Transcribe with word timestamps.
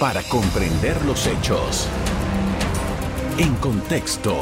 para 0.00 0.22
comprender 0.22 1.04
los 1.04 1.26
hechos. 1.26 1.86
En 3.36 3.54
contexto. 3.56 4.34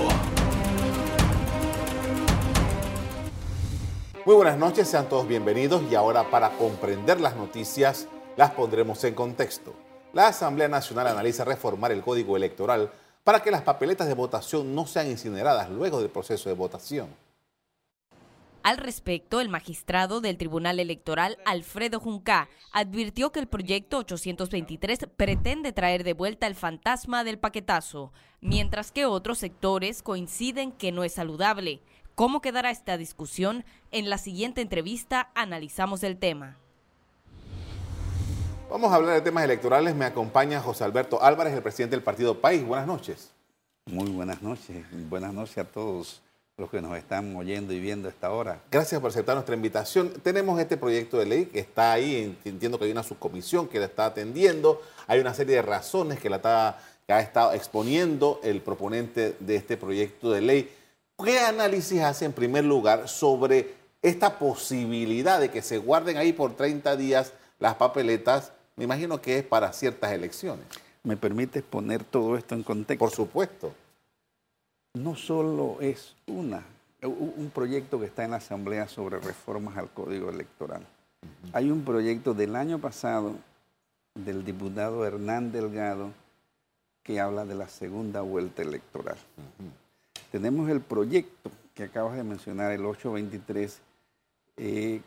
Muy 4.24 4.36
buenas 4.36 4.56
noches, 4.56 4.86
sean 4.86 5.08
todos 5.08 5.26
bienvenidos 5.26 5.82
y 5.90 5.96
ahora 5.96 6.30
para 6.30 6.50
comprender 6.50 7.20
las 7.20 7.34
noticias 7.34 8.06
las 8.36 8.52
pondremos 8.52 9.02
en 9.02 9.14
contexto. 9.14 9.74
La 10.12 10.28
Asamblea 10.28 10.68
Nacional 10.68 11.08
analiza 11.08 11.44
reformar 11.44 11.90
el 11.90 12.02
código 12.02 12.36
electoral 12.36 12.92
para 13.24 13.42
que 13.42 13.50
las 13.50 13.62
papeletas 13.62 14.06
de 14.06 14.14
votación 14.14 14.76
no 14.76 14.86
sean 14.86 15.08
incineradas 15.08 15.68
luego 15.70 15.98
del 15.98 16.10
proceso 16.10 16.48
de 16.48 16.54
votación. 16.54 17.08
Al 18.68 18.76
respecto, 18.76 19.40
el 19.40 19.48
magistrado 19.48 20.20
del 20.20 20.36
Tribunal 20.36 20.78
Electoral, 20.78 21.38
Alfredo 21.46 22.00
Junca, 22.00 22.50
advirtió 22.70 23.32
que 23.32 23.40
el 23.40 23.48
proyecto 23.48 23.96
823 23.96 25.08
pretende 25.16 25.72
traer 25.72 26.04
de 26.04 26.12
vuelta 26.12 26.46
el 26.46 26.54
fantasma 26.54 27.24
del 27.24 27.38
paquetazo, 27.38 28.12
mientras 28.42 28.92
que 28.92 29.06
otros 29.06 29.38
sectores 29.38 30.02
coinciden 30.02 30.70
que 30.70 30.92
no 30.92 31.02
es 31.02 31.14
saludable. 31.14 31.80
¿Cómo 32.14 32.42
quedará 32.42 32.70
esta 32.70 32.98
discusión? 32.98 33.64
En 33.90 34.10
la 34.10 34.18
siguiente 34.18 34.60
entrevista 34.60 35.30
analizamos 35.34 36.02
el 36.02 36.18
tema. 36.18 36.58
Vamos 38.68 38.92
a 38.92 38.96
hablar 38.96 39.14
de 39.14 39.22
temas 39.22 39.44
electorales. 39.44 39.94
Me 39.94 40.04
acompaña 40.04 40.60
José 40.60 40.84
Alberto 40.84 41.22
Álvarez, 41.22 41.54
el 41.54 41.62
presidente 41.62 41.96
del 41.96 42.04
Partido 42.04 42.38
País. 42.38 42.62
Buenas 42.66 42.86
noches. 42.86 43.32
Muy 43.86 44.10
buenas 44.10 44.42
noches. 44.42 44.84
Buenas 45.08 45.32
noches 45.32 45.56
a 45.56 45.64
todos 45.64 46.20
los 46.58 46.68
que 46.70 46.82
nos 46.82 46.98
están 46.98 47.36
oyendo 47.36 47.72
y 47.72 47.78
viendo 47.78 48.08
a 48.08 48.10
esta 48.10 48.32
hora. 48.32 48.60
Gracias 48.68 49.00
por 49.00 49.10
aceptar 49.10 49.36
nuestra 49.36 49.54
invitación. 49.54 50.10
Tenemos 50.24 50.58
este 50.60 50.76
proyecto 50.76 51.16
de 51.16 51.26
ley 51.26 51.46
que 51.46 51.60
está 51.60 51.92
ahí, 51.92 52.36
entiendo 52.44 52.78
que 52.78 52.86
hay 52.86 52.90
una 52.90 53.04
subcomisión 53.04 53.68
que 53.68 53.78
la 53.78 53.86
está 53.86 54.06
atendiendo, 54.06 54.82
hay 55.06 55.20
una 55.20 55.32
serie 55.34 55.54
de 55.54 55.62
razones 55.62 56.18
que, 56.18 56.28
la 56.28 56.36
está, 56.36 56.82
que 57.06 57.12
ha 57.12 57.20
estado 57.20 57.52
exponiendo 57.52 58.40
el 58.42 58.60
proponente 58.60 59.36
de 59.38 59.54
este 59.54 59.76
proyecto 59.76 60.32
de 60.32 60.40
ley. 60.40 60.74
¿Qué 61.24 61.38
análisis 61.38 62.00
hace 62.02 62.24
en 62.24 62.32
primer 62.32 62.64
lugar 62.64 63.08
sobre 63.08 63.74
esta 64.02 64.40
posibilidad 64.40 65.38
de 65.38 65.50
que 65.50 65.62
se 65.62 65.78
guarden 65.78 66.16
ahí 66.16 66.32
por 66.32 66.56
30 66.56 66.96
días 66.96 67.34
las 67.60 67.76
papeletas? 67.76 68.50
Me 68.74 68.82
imagino 68.82 69.22
que 69.22 69.38
es 69.38 69.44
para 69.44 69.72
ciertas 69.72 70.10
elecciones. 70.10 70.66
¿Me 71.04 71.16
permite 71.16 71.62
poner 71.62 72.02
todo 72.02 72.36
esto 72.36 72.56
en 72.56 72.64
contexto? 72.64 73.04
Por 73.04 73.14
supuesto 73.14 73.72
no 75.02 75.14
solo 75.14 75.78
es 75.80 76.16
una, 76.26 76.62
un 77.02 77.50
proyecto 77.54 78.00
que 78.00 78.06
está 78.06 78.24
en 78.24 78.32
la 78.32 78.38
Asamblea 78.38 78.88
sobre 78.88 79.18
reformas 79.18 79.76
al 79.76 79.88
Código 79.90 80.30
Electoral. 80.30 80.84
Hay 81.52 81.70
un 81.70 81.84
proyecto 81.84 82.34
del 82.34 82.56
año 82.56 82.78
pasado 82.78 83.36
del 84.14 84.44
diputado 84.44 85.06
Hernán 85.06 85.52
Delgado 85.52 86.10
que 87.02 87.20
habla 87.20 87.44
de 87.44 87.54
la 87.54 87.68
segunda 87.68 88.20
vuelta 88.22 88.62
electoral. 88.62 89.16
Tenemos 90.30 90.68
el 90.68 90.80
proyecto 90.80 91.50
que 91.74 91.84
acabas 91.84 92.16
de 92.16 92.24
mencionar, 92.24 92.72
el 92.72 92.84
823, 92.84 93.80
eh, 94.56 95.00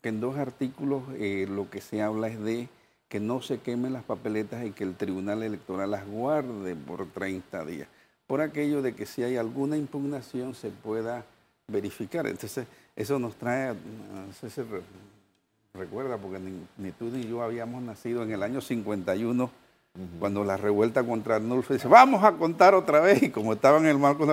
que 0.00 0.08
en 0.08 0.20
dos 0.20 0.38
artículos 0.38 1.02
eh, 1.18 1.46
lo 1.50 1.68
que 1.68 1.80
se 1.80 2.00
habla 2.00 2.28
es 2.28 2.40
de 2.40 2.68
que 3.08 3.20
no 3.20 3.42
se 3.42 3.58
quemen 3.58 3.92
las 3.92 4.04
papeletas 4.04 4.64
y 4.64 4.70
que 4.70 4.84
el 4.84 4.94
Tribunal 4.94 5.42
Electoral 5.42 5.90
las 5.90 6.06
guarde 6.06 6.74
por 6.74 7.06
30 7.06 7.64
días 7.66 7.88
por 8.32 8.40
aquello 8.40 8.80
de 8.80 8.94
que 8.94 9.04
si 9.04 9.22
hay 9.22 9.36
alguna 9.36 9.76
impugnación 9.76 10.54
se 10.54 10.70
pueda 10.70 11.22
verificar. 11.68 12.26
Entonces, 12.26 12.66
eso 12.96 13.18
nos 13.18 13.34
trae, 13.34 13.74
no 13.74 14.32
sé 14.40 14.48
si 14.48 14.62
recuerda, 15.74 16.16
porque 16.16 16.40
ni, 16.78 16.92
tú 16.92 17.10
ni 17.10 17.28
yo 17.28 17.42
habíamos 17.42 17.82
nacido 17.82 18.22
en 18.22 18.32
el 18.32 18.42
año 18.42 18.62
51, 18.62 19.50
cuando 20.18 20.44
la 20.44 20.56
revuelta 20.56 21.04
contra 21.04 21.36
Arnulfo 21.36 21.74
dice, 21.74 21.88
vamos 21.88 22.24
a 22.24 22.32
contar 22.32 22.74
otra 22.74 23.00
vez, 23.00 23.22
y 23.22 23.28
como 23.28 23.52
estaban 23.52 23.82
en 23.82 23.90
el 23.90 23.98
marco, 23.98 24.26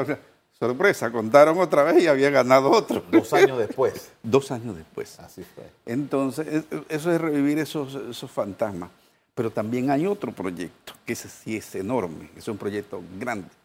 sorpresa, 0.57 1.11
contaron 1.11 1.59
otra 1.59 1.83
vez 1.83 2.01
y 2.01 2.07
había 2.07 2.29
ganado 2.29 2.71
otro. 2.71 3.03
Dos 3.11 3.33
años 3.33 3.57
después. 3.57 4.13
Dos 4.23 4.49
años 4.49 4.77
después. 4.77 5.19
Así 5.19 5.43
fue. 5.43 5.65
Entonces, 5.85 6.63
eso 6.87 7.11
es 7.11 7.19
revivir 7.19 7.59
esos, 7.59 7.95
esos 7.95 8.31
fantasmas. 8.31 8.91
Pero 9.35 9.51
también 9.51 9.91
hay 9.91 10.07
otro 10.07 10.31
proyecto, 10.31 10.93
que 11.05 11.11
ese 11.11 11.27
sí 11.27 11.57
es 11.57 11.75
enorme, 11.75 12.29
es 12.37 12.47
un 12.47 12.57
proyecto 12.57 13.01
grande 13.19 13.58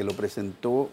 que 0.00 0.04
lo 0.04 0.14
presentó 0.14 0.88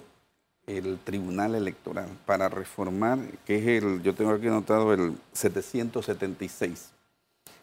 el 0.66 1.00
Tribunal 1.00 1.56
Electoral 1.56 2.10
para 2.26 2.50
reformar, 2.50 3.18
que 3.46 3.56
es 3.56 3.82
el, 3.82 4.04
yo 4.04 4.14
tengo 4.14 4.32
aquí 4.32 4.48
anotado 4.48 4.94
el 4.94 5.16
776, 5.32 6.92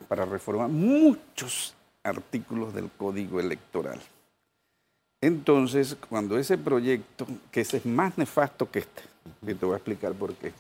para 0.09 0.25
reformar 0.25 0.71
muchos 0.71 1.75
artículos 2.03 2.73
del 2.73 2.91
Código 2.93 3.41
Electoral. 3.41 4.01
Entonces, 5.21 5.99
cuando 6.09 6.39
ese 6.39 6.57
proyecto, 6.57 7.27
que 7.51 7.61
ese 7.61 7.77
es 7.77 7.85
más 7.85 8.17
nefasto 8.17 8.71
que 8.71 8.79
este, 8.79 9.03
y 9.43 9.53
te 9.53 9.67
voy 9.67 9.75
a 9.75 9.77
explicar 9.77 10.15
por 10.15 10.35
qué, 10.37 10.51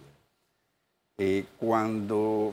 eh, 1.17 1.47
cuando 1.57 2.53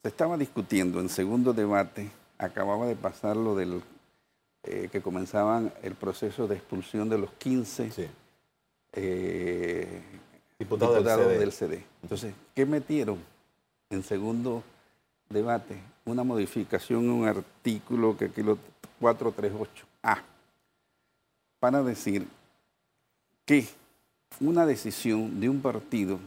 se 0.00 0.08
estaba 0.08 0.38
discutiendo 0.38 0.98
en 1.00 1.10
segundo 1.10 1.52
debate, 1.52 2.08
acababa 2.38 2.86
de 2.86 2.96
pasar 2.96 3.36
lo 3.36 3.54
del 3.54 3.82
eh, 4.66 4.88
que 4.90 5.00
comenzaban 5.00 5.72
el 5.82 5.94
proceso 5.94 6.48
de 6.48 6.56
expulsión 6.56 7.08
de 7.08 7.18
los 7.18 7.30
15 7.34 8.10
eh, 8.92 10.02
diputados, 10.58 11.04
del, 11.04 11.52
CD. 11.52 11.84
Entonces, 12.02 12.34
¿qué 12.54 12.66
metieron 12.66 13.18
en 13.90 14.02
segundo 14.02 14.64
debate? 15.28 15.80
Una 16.04 16.24
modificación 16.24 17.04
en 17.04 17.10
un 17.10 17.28
artículo 17.28 18.16
que 18.16 18.24
aquí 18.26 18.42
lo 18.42 18.58
438A 19.00 20.22
para 21.60 21.82
decir 21.82 22.26
que 23.44 23.68
una 24.40 24.66
decisión 24.66 25.40
de 25.40 25.48
un 25.48 25.60
partido 25.60 26.18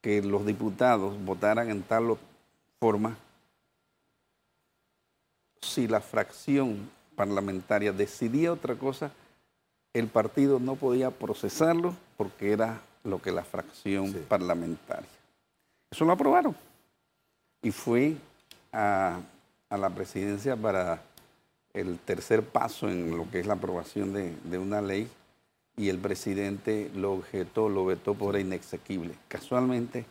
que 0.00 0.22
los 0.22 0.44
diputados 0.44 1.16
votaran 1.24 1.70
en 1.70 1.82
tal 1.82 2.16
forma 2.80 3.16
si 5.60 5.86
la 5.86 6.00
fracción 6.00 6.90
parlamentaria 7.16 7.92
decidía 7.92 8.52
otra 8.52 8.74
cosa, 8.74 9.10
el 9.92 10.08
partido 10.08 10.58
no 10.58 10.74
podía 10.74 11.10
procesarlo 11.10 11.94
porque 12.16 12.52
era 12.52 12.80
lo 13.04 13.20
que 13.20 13.32
la 13.32 13.44
fracción 13.44 14.12
parlamentaria. 14.28 15.08
Eso 15.90 16.04
lo 16.04 16.12
aprobaron. 16.12 16.56
Y 17.62 17.70
fue 17.70 18.16
a, 18.72 19.20
la 19.70 19.90
presidencia 19.90 20.56
para 20.56 21.02
el 21.72 21.98
tercer 21.98 22.42
paso 22.42 22.88
en 22.88 23.16
lo 23.16 23.30
que 23.30 23.40
es 23.40 23.46
la 23.46 23.54
aprobación 23.54 24.12
de, 24.12 24.34
de 24.44 24.58
una 24.58 24.80
ley 24.80 25.08
y 25.76 25.88
el 25.88 25.98
presidente 25.98 26.90
lo 26.94 27.12
objetó, 27.12 27.68
lo 27.68 27.84
vetó 27.84 28.14
por 28.14 28.38
inexequible. 28.38 29.14
Casualmente, 29.28 30.06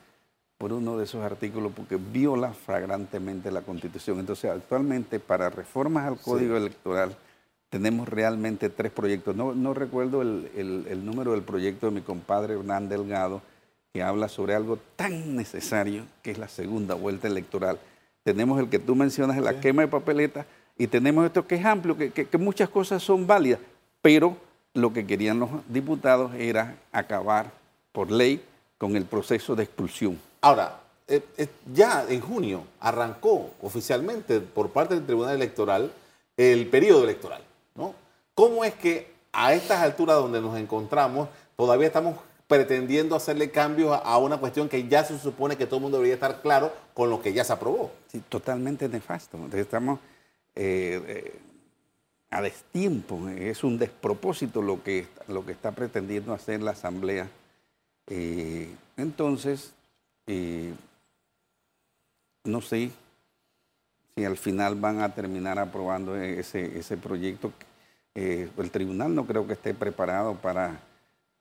por 0.63 0.71
uno 0.71 0.97
de 0.97 1.03
esos 1.03 1.21
artículos 1.21 1.73
porque 1.75 1.97
viola 1.97 2.53
flagrantemente 2.53 3.51
la 3.51 3.63
Constitución. 3.63 4.21
Entonces, 4.21 4.49
actualmente 4.49 5.19
para 5.19 5.49
reformas 5.49 6.07
al 6.07 6.17
Código 6.17 6.55
Electoral 6.55 7.17
tenemos 7.69 8.07
realmente 8.07 8.69
tres 8.69 8.89
proyectos. 8.93 9.35
No, 9.35 9.73
recuerdo 9.73 10.21
el, 10.21 11.01
número 11.03 11.33
del 11.33 11.41
proyecto 11.41 11.87
de 11.87 11.91
mi 11.91 11.99
compadre 11.99 12.53
Hernán 12.53 12.87
Delgado, 12.87 13.41
que 13.91 14.03
habla 14.03 14.29
sobre 14.29 14.55
algo 14.55 14.79
tan 14.95 15.35
necesario 15.35 16.05
que 16.21 16.31
es 16.31 16.37
la 16.37 16.47
segunda 16.47 16.95
vuelta 16.95 17.27
electoral. 17.27 17.77
Tenemos 18.23 18.57
el 18.57 18.69
que 18.69 18.79
tú 18.79 18.95
mencionas, 18.95 19.35
la 19.39 19.59
quema 19.59 19.81
de 19.81 19.89
papeleta, 19.89 20.45
y 20.77 20.87
tenemos 20.87 21.25
esto 21.25 21.45
que 21.45 21.55
es 21.55 21.65
amplio, 21.65 21.97
que, 21.97 22.09
que 22.09 22.37
muchas 22.37 22.69
cosas 22.69 23.03
son 23.03 23.27
válidas, 23.27 23.59
pero 24.01 24.37
lo 24.73 24.93
que 24.93 25.05
querían 25.05 25.41
los 25.41 25.49
diputados 25.67 26.33
era 26.35 26.77
acabar 26.93 27.51
por 27.91 28.09
ley 28.09 28.41
con 28.77 28.95
el 28.95 29.03
proceso 29.03 29.57
de 29.57 29.63
expulsión. 29.63 30.17
Ahora, 30.43 30.77
eh, 31.07 31.23
eh, 31.37 31.47
ya 31.73 32.05
en 32.09 32.19
junio 32.19 32.65
arrancó 32.81 33.51
oficialmente 33.61 34.41
por 34.41 34.71
parte 34.71 34.93
del 34.93 35.05
Tribunal 35.05 35.35
Electoral 35.35 35.89
el 36.35 36.67
periodo 36.67 37.05
electoral, 37.05 37.41
¿no? 37.75 37.95
¿Cómo 38.35 38.65
es 38.65 38.73
que 38.73 39.09
a 39.31 39.53
estas 39.53 39.81
alturas 39.81 40.17
donde 40.17 40.41
nos 40.41 40.57
encontramos 40.57 41.29
todavía 41.55 41.87
estamos 41.87 42.17
pretendiendo 42.45 43.15
hacerle 43.15 43.51
cambios 43.51 43.97
a 44.03 44.17
una 44.17 44.35
cuestión 44.35 44.67
que 44.67 44.85
ya 44.89 45.05
se 45.05 45.17
supone 45.17 45.55
que 45.55 45.65
todo 45.65 45.77
el 45.77 45.83
mundo 45.83 45.97
debería 45.97 46.15
estar 46.15 46.41
claro 46.41 46.73
con 46.93 47.09
lo 47.09 47.21
que 47.21 47.31
ya 47.31 47.45
se 47.45 47.53
aprobó? 47.53 47.93
Sí, 48.11 48.21
totalmente 48.27 48.89
nefasto. 48.89 49.37
estamos 49.53 50.01
eh, 50.55 51.39
a 52.29 52.41
destiempo, 52.41 53.29
es 53.29 53.63
un 53.63 53.79
despropósito 53.79 54.61
lo 54.61 54.83
que, 54.83 55.07
lo 55.29 55.45
que 55.45 55.53
está 55.53 55.71
pretendiendo 55.71 56.33
hacer 56.33 56.61
la 56.61 56.71
Asamblea. 56.71 57.29
entonces, 58.97 59.71
y 60.27 60.69
no 62.43 62.61
sé 62.61 62.91
si 64.15 64.25
al 64.25 64.37
final 64.37 64.75
van 64.75 65.01
a 65.01 65.13
terminar 65.13 65.59
aprobando 65.59 66.15
ese, 66.15 66.77
ese 66.77 66.97
proyecto. 66.97 67.51
Eh, 68.15 68.49
el 68.57 68.71
tribunal 68.71 69.15
no 69.15 69.25
creo 69.25 69.47
que 69.47 69.53
esté 69.53 69.73
preparado 69.73 70.35
para 70.35 70.79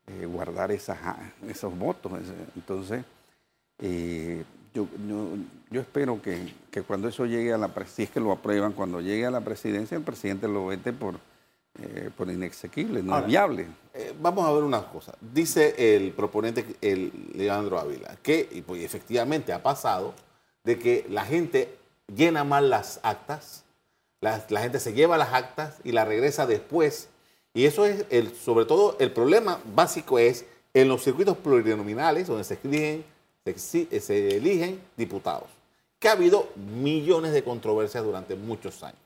eh, 0.07 0.27
guardar 0.27 0.73
esas, 0.73 0.99
esos 1.49 1.77
votos. 1.79 2.13
Entonces, 2.57 3.05
eh, 3.79 4.45
yo, 4.75 4.89
yo, 5.71 5.81
espero 5.81 6.21
que, 6.23 6.53
cuando 6.87 7.09
eso 7.09 7.27
llegue 7.27 7.53
a 7.53 7.59
la 7.59 7.69
presidencia, 7.69 7.97
si 7.97 8.03
es 8.05 8.11
que 8.11 8.21
lo 8.21 8.33
aprueban, 8.33 8.73
cuando 8.73 9.01
llegue 9.01 9.27
a 9.27 9.31
la 9.31 9.43
presidencia, 9.43 9.97
el 9.97 10.03
presidente 10.03 10.49
lo 10.49 10.67
vete 10.67 10.93
por, 10.93 11.21
eh, 11.81 12.11
por 12.17 12.31
inexequible, 12.31 13.03
no 13.03 13.19
es 13.19 13.27
viable. 13.27 13.67
Eh, 13.95 14.15
vamos 14.21 14.47
a 14.47 14.53
ver 14.53 14.63
una 14.63 14.85
cosa. 14.91 15.15
Dice 15.21 15.97
el 15.97 16.13
proponente, 16.13 16.65
el 16.81 17.13
Leandro 17.35 17.79
Ávila, 17.79 18.17
que 18.23 18.49
y 18.51 18.63
pues, 18.63 18.83
efectivamente 18.83 19.53
ha 19.53 19.63
pasado 19.63 20.15
de 20.65 20.79
que 20.79 21.07
la 21.09 21.25
gente 21.25 21.77
llena 22.15 22.45
mal 22.45 22.71
las 22.71 23.01
actas, 23.03 23.65
la, 24.21 24.45
la 24.51 24.61
gente 24.61 24.81
se 24.81 24.93
lleva 24.93 25.17
las 25.17 25.33
actas 25.33 25.79
y 25.85 25.93
la 25.93 26.05
regresa 26.05 26.47
después. 26.47 27.09
Y 27.55 27.67
eso 27.67 27.85
es, 27.85 28.07
el, 28.11 28.35
sobre 28.35 28.65
todo, 28.65 28.97
el 28.99 29.13
problema 29.13 29.61
básico 29.75 30.19
es 30.19 30.47
en 30.75 30.89
los 30.89 31.03
circuitos 31.03 31.37
plurinominales, 31.37 32.27
donde 32.27 32.45
se 32.45 32.59
eligen, 32.65 33.05
se, 33.57 34.37
eligen 34.37 34.81
diputados, 34.97 35.49
que 35.99 36.09
ha 36.09 36.13
habido 36.13 36.49
millones 36.57 37.33
de 37.33 37.45
controversias 37.45 38.05
durante 38.05 38.35
muchos 38.37 38.83
años. 38.83 38.99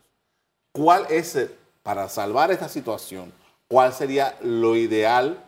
¿Cuál 0.73 1.07
es, 1.11 1.35
eh, 1.37 1.51
para 1.87 2.09
salvar 2.09 2.51
esta 2.51 2.69
situación, 2.69 3.33
cuál 3.69 3.93
sería 3.93 4.35
lo 4.43 4.75
ideal 4.75 5.39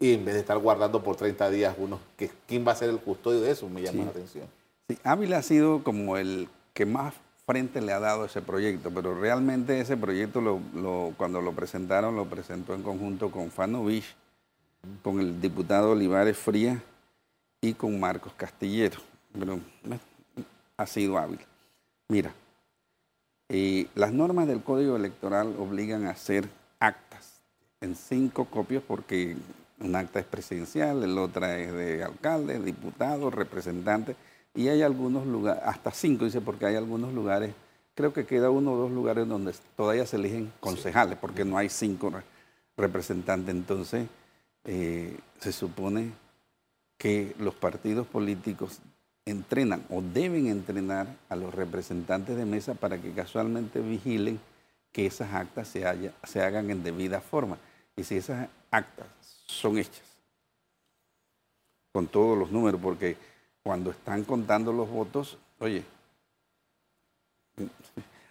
y 0.00 0.14
en 0.14 0.24
vez 0.24 0.32
de 0.32 0.40
estar 0.40 0.56
guardando 0.56 1.02
por 1.02 1.16
30 1.16 1.50
días 1.50 1.74
uno, 1.76 2.00
¿quién 2.46 2.66
va 2.66 2.72
a 2.72 2.76
ser 2.76 2.88
el 2.88 2.98
custodio 2.98 3.42
de 3.42 3.50
eso? 3.50 3.68
Me 3.68 3.82
llama 3.82 4.04
la 4.04 4.10
atención. 4.10 4.46
Sí, 4.88 4.98
Ávila 5.04 5.36
ha 5.36 5.42
sido 5.42 5.84
como 5.84 6.16
el 6.16 6.48
que 6.72 6.86
más 6.86 7.12
frente 7.44 7.82
le 7.82 7.92
ha 7.92 8.00
dado 8.00 8.24
ese 8.24 8.40
proyecto, 8.40 8.90
pero 8.90 9.20
realmente 9.20 9.78
ese 9.78 9.98
proyecto 9.98 10.40
lo, 10.40 11.12
cuando 11.18 11.42
lo 11.42 11.52
presentaron, 11.52 12.16
lo 12.16 12.24
presentó 12.24 12.72
en 12.72 12.82
conjunto 12.82 13.30
con 13.30 13.50
Fanovich 13.50 14.16
con 15.02 15.20
el 15.20 15.42
diputado 15.42 15.90
Olivares 15.90 16.38
Frías 16.38 16.78
y 17.60 17.74
con 17.74 18.00
Marcos 18.00 18.32
Castillero. 18.34 18.98
Pero 19.38 19.60
ha 20.78 20.86
sido 20.86 21.18
hábil. 21.18 21.40
Mira, 22.08 22.32
eh, 23.48 23.86
las 23.94 24.12
normas 24.12 24.46
del 24.46 24.62
Código 24.62 24.96
Electoral 24.96 25.54
obligan 25.58 26.06
a 26.06 26.10
hacer 26.10 26.48
actas 26.80 27.40
en 27.80 27.94
cinco 27.94 28.46
copias 28.46 28.82
porque 28.86 29.36
un 29.80 29.94
acta 29.94 30.18
es 30.18 30.26
presidencial, 30.26 31.02
el 31.02 31.18
otra 31.18 31.58
es 31.58 31.72
de 31.72 32.02
alcalde, 32.02 32.58
diputado, 32.58 33.30
representante, 33.30 34.16
y 34.54 34.68
hay 34.68 34.82
algunos 34.82 35.26
lugares, 35.26 35.62
hasta 35.66 35.90
cinco 35.90 36.24
dice, 36.24 36.40
porque 36.40 36.66
hay 36.66 36.76
algunos 36.76 37.12
lugares, 37.12 37.54
creo 37.94 38.12
que 38.12 38.24
queda 38.24 38.50
uno 38.50 38.72
o 38.72 38.76
dos 38.76 38.90
lugares 38.90 39.28
donde 39.28 39.54
todavía 39.76 40.06
se 40.06 40.16
eligen 40.16 40.50
concejales, 40.60 41.18
porque 41.18 41.44
no 41.44 41.58
hay 41.58 41.68
cinco 41.68 42.10
representantes. 42.76 43.54
Entonces, 43.54 44.06
eh, 44.64 45.18
se 45.40 45.52
supone 45.52 46.12
que 46.96 47.34
los 47.38 47.54
partidos 47.54 48.06
políticos 48.06 48.80
entrenan 49.26 49.84
o 49.90 50.00
deben 50.00 50.46
entrenar 50.46 51.08
a 51.28 51.36
los 51.36 51.54
representantes 51.54 52.36
de 52.36 52.46
mesa 52.46 52.74
para 52.74 52.96
que 52.98 53.12
casualmente 53.12 53.80
vigilen 53.80 54.40
que 54.92 55.06
esas 55.06 55.34
actas 55.34 55.68
se, 55.68 55.84
se 56.24 56.42
hagan 56.42 56.70
en 56.70 56.82
debida 56.82 57.20
forma. 57.20 57.58
Y 57.96 58.04
si 58.04 58.16
esas 58.16 58.48
actas 58.70 59.06
son 59.46 59.78
hechas 59.78 60.02
con 61.92 62.06
todos 62.06 62.38
los 62.38 62.50
números, 62.50 62.80
porque 62.80 63.16
cuando 63.62 63.90
están 63.90 64.22
contando 64.22 64.72
los 64.72 64.88
votos, 64.88 65.38
oye, 65.58 65.82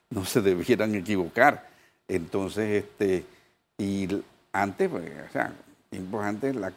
no 0.09 0.23
se 0.23 0.41
debieran 0.41 0.95
equivocar. 0.95 1.67
Entonces, 2.07 2.83
este, 2.83 3.25
y 3.77 4.07
antes, 4.53 4.89
pues, 4.89 5.11
o 5.27 5.31
sea, 5.31 5.53
importante, 5.91 6.53
la, 6.53 6.71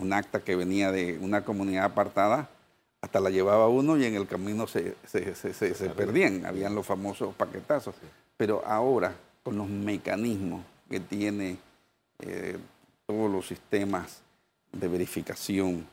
un 0.00 0.12
acta 0.12 0.40
que 0.40 0.56
venía 0.56 0.90
de 0.90 1.18
una 1.18 1.44
comunidad 1.44 1.84
apartada, 1.84 2.50
hasta 3.02 3.20
la 3.20 3.30
llevaba 3.30 3.68
uno 3.68 3.96
y 3.96 4.04
en 4.04 4.14
el 4.14 4.26
camino 4.26 4.66
se, 4.66 4.94
perdían, 5.96 6.44
habían 6.44 6.74
los 6.74 6.86
famosos 6.86 7.34
paquetazos. 7.34 7.94
Pero 8.36 8.62
ahora, 8.66 9.14
con 9.42 9.56
los 9.56 9.68
mecanismos 9.68 10.62
que 10.88 11.00
tiene 11.00 11.56
eh, 12.20 12.58
todos 13.06 13.30
los 13.30 13.46
sistemas 13.46 14.20
de 14.72 14.88
verificación, 14.88 15.86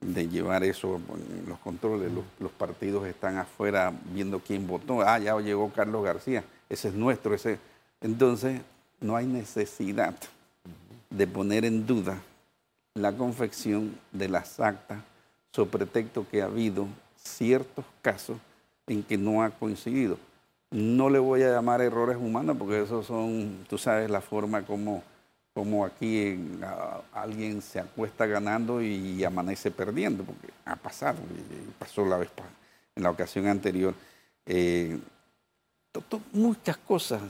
de 0.00 0.28
llevar 0.28 0.64
eso, 0.64 1.00
los 1.46 1.58
controles, 1.58 2.12
los, 2.12 2.24
los, 2.38 2.52
partidos 2.52 3.06
están 3.06 3.38
afuera 3.38 3.92
viendo 4.12 4.40
quién 4.40 4.66
votó, 4.66 5.02
ah, 5.02 5.18
ya 5.18 5.38
llegó 5.40 5.70
Carlos 5.72 6.04
García, 6.04 6.44
ese 6.68 6.88
es 6.88 6.94
nuestro, 6.94 7.34
ese. 7.34 7.58
Entonces, 8.00 8.60
no 9.00 9.16
hay 9.16 9.26
necesidad 9.26 10.14
de 11.10 11.26
poner 11.26 11.64
en 11.64 11.86
duda 11.86 12.18
la 12.94 13.12
confección 13.12 13.98
de 14.12 14.28
las 14.28 14.58
actas 14.60 14.98
sobre 15.56 15.70
pretexto 15.70 16.26
que 16.30 16.42
ha 16.42 16.44
habido 16.44 16.86
ciertos 17.16 17.84
casos 18.02 18.36
en 18.86 19.02
que 19.02 19.16
no 19.16 19.42
ha 19.42 19.48
coincidido. 19.50 20.18
No 20.70 21.08
le 21.08 21.18
voy 21.18 21.42
a 21.42 21.50
llamar 21.50 21.80
errores 21.80 22.18
humanos 22.18 22.56
porque 22.58 22.82
esos 22.82 23.06
son, 23.06 23.64
tú 23.66 23.78
sabes, 23.78 24.10
la 24.10 24.20
forma 24.20 24.66
como, 24.66 25.02
como 25.54 25.86
aquí 25.86 26.38
alguien 27.14 27.62
se 27.62 27.80
acuesta 27.80 28.26
ganando 28.26 28.82
y 28.82 29.24
amanece 29.24 29.70
perdiendo, 29.70 30.24
porque 30.24 30.48
ha 30.66 30.76
pasado, 30.76 31.18
pasó 31.78 32.04
la 32.04 32.18
vez 32.18 32.28
en 32.94 33.02
la 33.02 33.10
ocasión 33.10 33.46
anterior. 33.46 33.94
Eh, 34.44 34.98
muchas 36.32 36.76
cosas, 36.76 37.22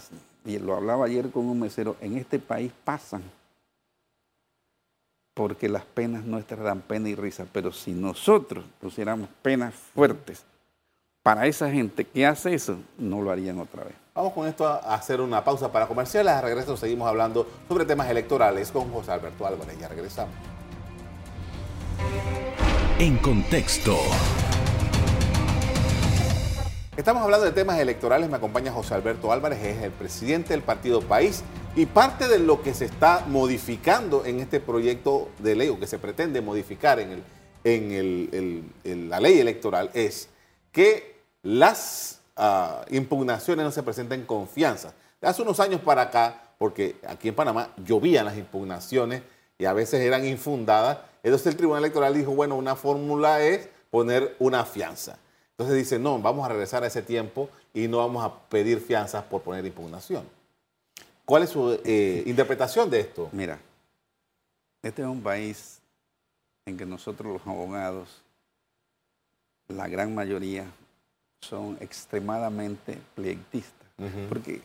y 0.44 0.58
lo 0.58 0.74
hablaba 0.74 1.06
ayer 1.06 1.30
con 1.30 1.46
un 1.46 1.60
mesero, 1.60 1.96
en 2.00 2.16
este 2.16 2.40
país 2.40 2.72
pasan 2.84 3.22
porque 5.36 5.68
las 5.68 5.84
penas 5.84 6.24
nuestras 6.24 6.60
dan 6.60 6.80
pena 6.80 7.10
y 7.10 7.14
risa, 7.14 7.44
pero 7.52 7.70
si 7.70 7.92
nosotros 7.92 8.64
pusiéramos 8.80 9.28
penas 9.42 9.74
fuertes 9.74 10.42
para 11.22 11.46
esa 11.46 11.70
gente 11.70 12.06
que 12.06 12.24
hace 12.24 12.54
eso, 12.54 12.78
no 12.96 13.20
lo 13.20 13.30
harían 13.30 13.58
otra 13.58 13.84
vez. 13.84 13.92
Vamos 14.14 14.32
con 14.32 14.48
esto 14.48 14.66
a 14.66 14.94
hacer 14.94 15.20
una 15.20 15.44
pausa 15.44 15.70
para 15.70 15.86
comerciales. 15.86 16.32
A 16.32 16.40
regreso 16.40 16.74
seguimos 16.78 17.06
hablando 17.06 17.46
sobre 17.68 17.84
temas 17.84 18.08
electorales 18.08 18.70
con 18.70 18.90
José 18.90 19.12
Alberto 19.12 19.46
Álvarez. 19.46 19.78
Ya 19.78 19.88
regresamos. 19.88 20.34
En 22.98 23.18
contexto. 23.18 23.94
Estamos 26.96 27.22
hablando 27.22 27.44
de 27.44 27.52
temas 27.52 27.78
electorales. 27.78 28.30
Me 28.30 28.38
acompaña 28.38 28.72
José 28.72 28.94
Alberto 28.94 29.30
Álvarez, 29.30 29.62
es 29.62 29.82
el 29.82 29.90
presidente 29.90 30.54
del 30.54 30.62
partido 30.62 31.02
País. 31.02 31.44
Y 31.76 31.84
parte 31.84 32.26
de 32.26 32.38
lo 32.38 32.62
que 32.62 32.72
se 32.72 32.86
está 32.86 33.26
modificando 33.28 34.24
en 34.24 34.40
este 34.40 34.60
proyecto 34.60 35.28
de 35.40 35.54
ley, 35.54 35.68
o 35.68 35.78
que 35.78 35.86
se 35.86 35.98
pretende 35.98 36.40
modificar 36.40 36.98
en, 36.98 37.22
en, 37.64 39.10
la 39.10 39.20
ley 39.20 39.38
electoral, 39.38 39.90
es 39.92 40.30
que 40.72 41.20
las 41.42 42.20
ah, 42.34 42.82
impugnaciones 42.88 43.62
no 43.62 43.70
se 43.70 43.82
presenten 43.82 44.24
confianza. 44.24 44.94
Hace 45.20 45.42
unos 45.42 45.60
años 45.60 45.82
para 45.82 46.00
acá, 46.00 46.44
porque 46.56 46.96
aquí 47.06 47.28
en 47.28 47.34
Panamá 47.34 47.68
llovían 47.84 48.24
las 48.24 48.38
impugnaciones 48.38 49.20
y 49.58 49.66
a 49.66 49.74
veces 49.74 50.00
eran 50.00 50.24
infundadas, 50.24 51.00
entonces 51.22 51.48
el 51.48 51.56
Tribunal 51.56 51.82
Electoral 51.82 52.14
dijo, 52.14 52.30
bueno, 52.34 52.56
una 52.56 52.74
fórmula 52.74 53.42
es 53.42 53.68
poner 53.90 54.34
una 54.38 54.64
fianza. 54.64 55.18
Entonces 55.50 55.76
dice, 55.76 55.98
no, 55.98 56.18
vamos 56.20 56.46
a 56.46 56.48
regresar 56.48 56.84
a 56.84 56.86
ese 56.86 57.02
tiempo 57.02 57.50
y 57.74 57.86
no 57.86 57.98
vamos 57.98 58.24
a 58.24 58.34
pedir 58.48 58.80
fianzas 58.80 59.24
por 59.24 59.42
poner 59.42 59.66
impugnación. 59.66 60.35
¿Cuál 61.26 61.42
es 61.42 61.50
su 61.50 61.78
eh, 61.84 62.22
interpretación 62.24 62.88
de 62.88 63.00
esto? 63.00 63.28
Mira, 63.32 63.58
este 64.80 65.02
es 65.02 65.08
un 65.08 65.22
país 65.22 65.80
en 66.64 66.76
que 66.76 66.86
nosotros 66.86 67.32
los 67.32 67.46
abogados, 67.46 68.22
la 69.66 69.88
gran 69.88 70.14
mayoría, 70.14 70.66
son 71.40 71.76
extremadamente 71.80 72.98
pleictistas. 73.16 73.74
Porque 74.28 74.62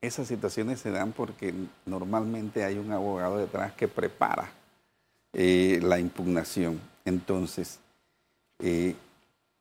esas 0.00 0.26
situaciones 0.26 0.80
se 0.80 0.90
dan 0.90 1.12
porque 1.12 1.54
normalmente 1.84 2.64
hay 2.64 2.78
un 2.78 2.90
abogado 2.90 3.38
detrás 3.38 3.72
que 3.74 3.86
prepara 3.86 4.50
eh, 5.32 5.78
la 5.82 6.00
impugnación. 6.00 6.80
Entonces, 7.04 7.78
eh, 8.58 8.96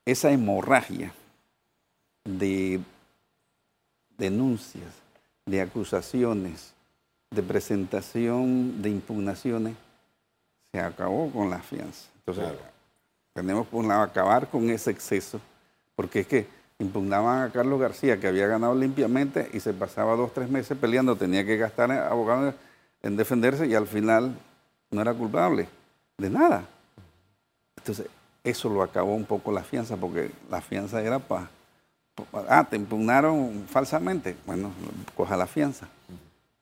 esa 0.06 0.32
hemorragia 0.32 1.14
de 2.24 2.80
denuncias, 4.18 5.05
de 5.46 5.62
acusaciones, 5.62 6.74
de 7.32 7.44
presentación 7.44 8.82
de 8.82 8.90
impugnaciones, 8.90 9.76
se 10.72 10.80
acabó 10.80 11.32
con 11.32 11.50
la 11.50 11.60
fianza. 11.60 12.08
Entonces, 12.20 12.46
tenemos 13.34 13.68
por 13.68 13.86
lado 13.86 14.02
acabar 14.02 14.50
con 14.50 14.70
ese 14.70 14.92
exceso, 14.92 15.40
porque 15.96 16.22
es 16.22 16.28
que 16.28 16.48
impugnaban 16.80 17.44
a 17.44 17.52
Carlos 17.52 17.80
García, 17.80 18.20
que 18.20 18.28
había 18.28 18.48
ganado 18.48 18.76
limpiamente 18.76 19.50
y 19.54 19.60
se 19.60 19.74
pasaba 19.74 20.16
dos, 20.16 20.34
tres 20.34 20.50
meses 20.50 20.78
peleando, 20.78 21.16
tenía 21.16 21.46
que 21.46 21.58
gastar 21.58 21.92
abogados 21.92 22.54
en 23.02 23.16
defenderse 23.16 23.68
y 23.68 23.76
al 23.76 23.88
final 23.88 24.36
no 24.92 25.02
era 25.02 25.14
culpable 25.14 25.68
de 26.18 26.30
nada. 26.30 26.66
Entonces, 27.78 28.08
eso 28.44 28.70
lo 28.70 28.82
acabó 28.82 29.16
un 29.16 29.26
poco 29.26 29.52
la 29.52 29.64
fianza, 29.64 29.96
porque 29.96 30.32
la 30.50 30.62
fianza 30.62 31.02
era 31.02 31.20
para, 31.20 31.50
ah, 32.48 32.68
te 32.70 32.76
impugnaron 32.76 33.66
falsamente, 33.68 34.36
bueno, 34.46 34.72
coja 35.16 35.38
la 35.38 35.48
fianza. 35.48 35.88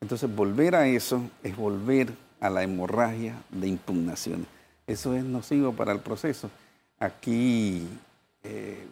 Entonces, 0.00 0.34
volver 0.34 0.74
a 0.74 0.86
eso 0.86 1.22
es 1.42 1.56
volver 1.56 2.12
a 2.40 2.50
la 2.50 2.62
hemorragia 2.62 3.36
de 3.50 3.68
impugnaciones. 3.68 4.46
Eso 4.86 5.14
es 5.14 5.24
nocivo 5.24 5.72
para 5.72 5.92
el 5.92 6.00
proceso. 6.00 6.50
Aquí 6.98 7.88
eh, 8.42 8.86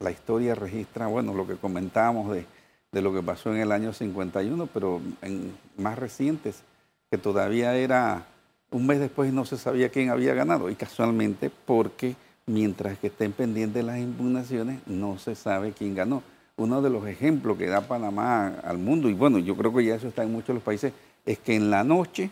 la 0.00 0.10
historia 0.10 0.54
registra, 0.54 1.06
bueno, 1.06 1.34
lo 1.34 1.46
que 1.46 1.54
comentábamos 1.54 2.32
de, 2.32 2.46
de, 2.90 3.02
lo 3.02 3.14
que 3.14 3.22
pasó 3.22 3.52
en 3.52 3.60
el 3.60 3.70
año 3.70 3.92
51, 3.92 4.66
pero 4.66 5.00
en 5.22 5.56
más 5.76 5.98
recientes, 5.98 6.62
que 7.10 7.18
todavía 7.18 7.76
era 7.76 8.26
un 8.70 8.86
mes 8.86 8.98
después 8.98 9.32
no 9.32 9.44
se 9.44 9.56
sabía 9.56 9.90
quién 9.90 10.10
había 10.10 10.34
ganado, 10.34 10.68
y 10.68 10.74
casualmente 10.74 11.50
porque 11.64 12.16
mientras 12.46 12.98
que 12.98 13.08
estén 13.08 13.32
pendientes 13.32 13.84
las 13.84 13.98
impugnaciones, 13.98 14.80
no 14.86 15.18
se 15.18 15.34
sabe 15.34 15.72
quién 15.72 15.94
ganó. 15.94 16.22
Uno 16.56 16.82
de 16.82 16.90
los 16.90 17.06
ejemplos 17.06 17.58
que 17.58 17.66
da 17.66 17.80
Panamá 17.80 18.54
al 18.62 18.78
mundo, 18.78 19.08
y 19.08 19.14
bueno, 19.14 19.38
yo 19.38 19.56
creo 19.56 19.74
que 19.74 19.84
ya 19.84 19.96
eso 19.96 20.08
está 20.08 20.22
en 20.22 20.32
muchos 20.32 20.48
de 20.48 20.54
los 20.54 20.62
países, 20.62 20.92
es 21.26 21.38
que 21.38 21.56
en 21.56 21.70
la 21.70 21.82
noche 21.82 22.30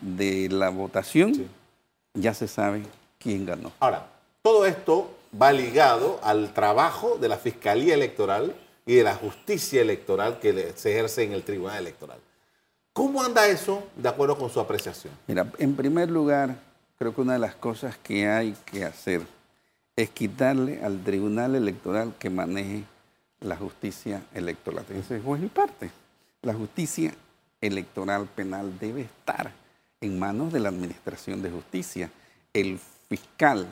de 0.00 0.48
la 0.48 0.70
votación 0.70 1.32
ya 2.14 2.34
se 2.34 2.48
sabe 2.48 2.82
quién 3.18 3.46
ganó. 3.46 3.72
Ahora, 3.78 4.06
todo 4.42 4.66
esto 4.66 5.14
va 5.40 5.52
ligado 5.52 6.18
al 6.22 6.52
trabajo 6.52 7.18
de 7.18 7.28
la 7.28 7.36
Fiscalía 7.36 7.94
Electoral 7.94 8.54
y 8.84 8.94
de 8.96 9.04
la 9.04 9.14
justicia 9.14 9.80
electoral 9.80 10.40
que 10.40 10.72
se 10.74 10.92
ejerce 10.92 11.22
en 11.22 11.32
el 11.32 11.44
Tribunal 11.44 11.78
Electoral. 11.78 12.18
¿Cómo 12.92 13.22
anda 13.22 13.46
eso 13.46 13.84
de 13.96 14.08
acuerdo 14.08 14.36
con 14.36 14.50
su 14.50 14.60
apreciación? 14.60 15.14
Mira, 15.26 15.46
en 15.58 15.74
primer 15.74 16.10
lugar, 16.10 16.56
creo 17.02 17.16
que 17.16 17.20
una 17.22 17.32
de 17.32 17.40
las 17.40 17.56
cosas 17.56 17.98
que 17.98 18.28
hay 18.28 18.54
que 18.64 18.84
hacer 18.84 19.26
es 19.96 20.08
quitarle 20.10 20.84
al 20.84 21.02
Tribunal 21.02 21.56
Electoral 21.56 22.14
que 22.16 22.30
maneje 22.30 22.84
la 23.40 23.56
justicia 23.56 24.22
electoral. 24.32 24.84
Ese 24.88 25.16
es 25.16 25.24
mi 25.24 25.48
parte. 25.48 25.90
La 26.42 26.54
justicia 26.54 27.12
electoral 27.60 28.28
penal 28.28 28.78
debe 28.78 29.00
estar 29.00 29.50
en 30.00 30.16
manos 30.16 30.52
de 30.52 30.60
la 30.60 30.68
Administración 30.68 31.42
de 31.42 31.50
Justicia. 31.50 32.08
El 32.52 32.78
fiscal 33.08 33.66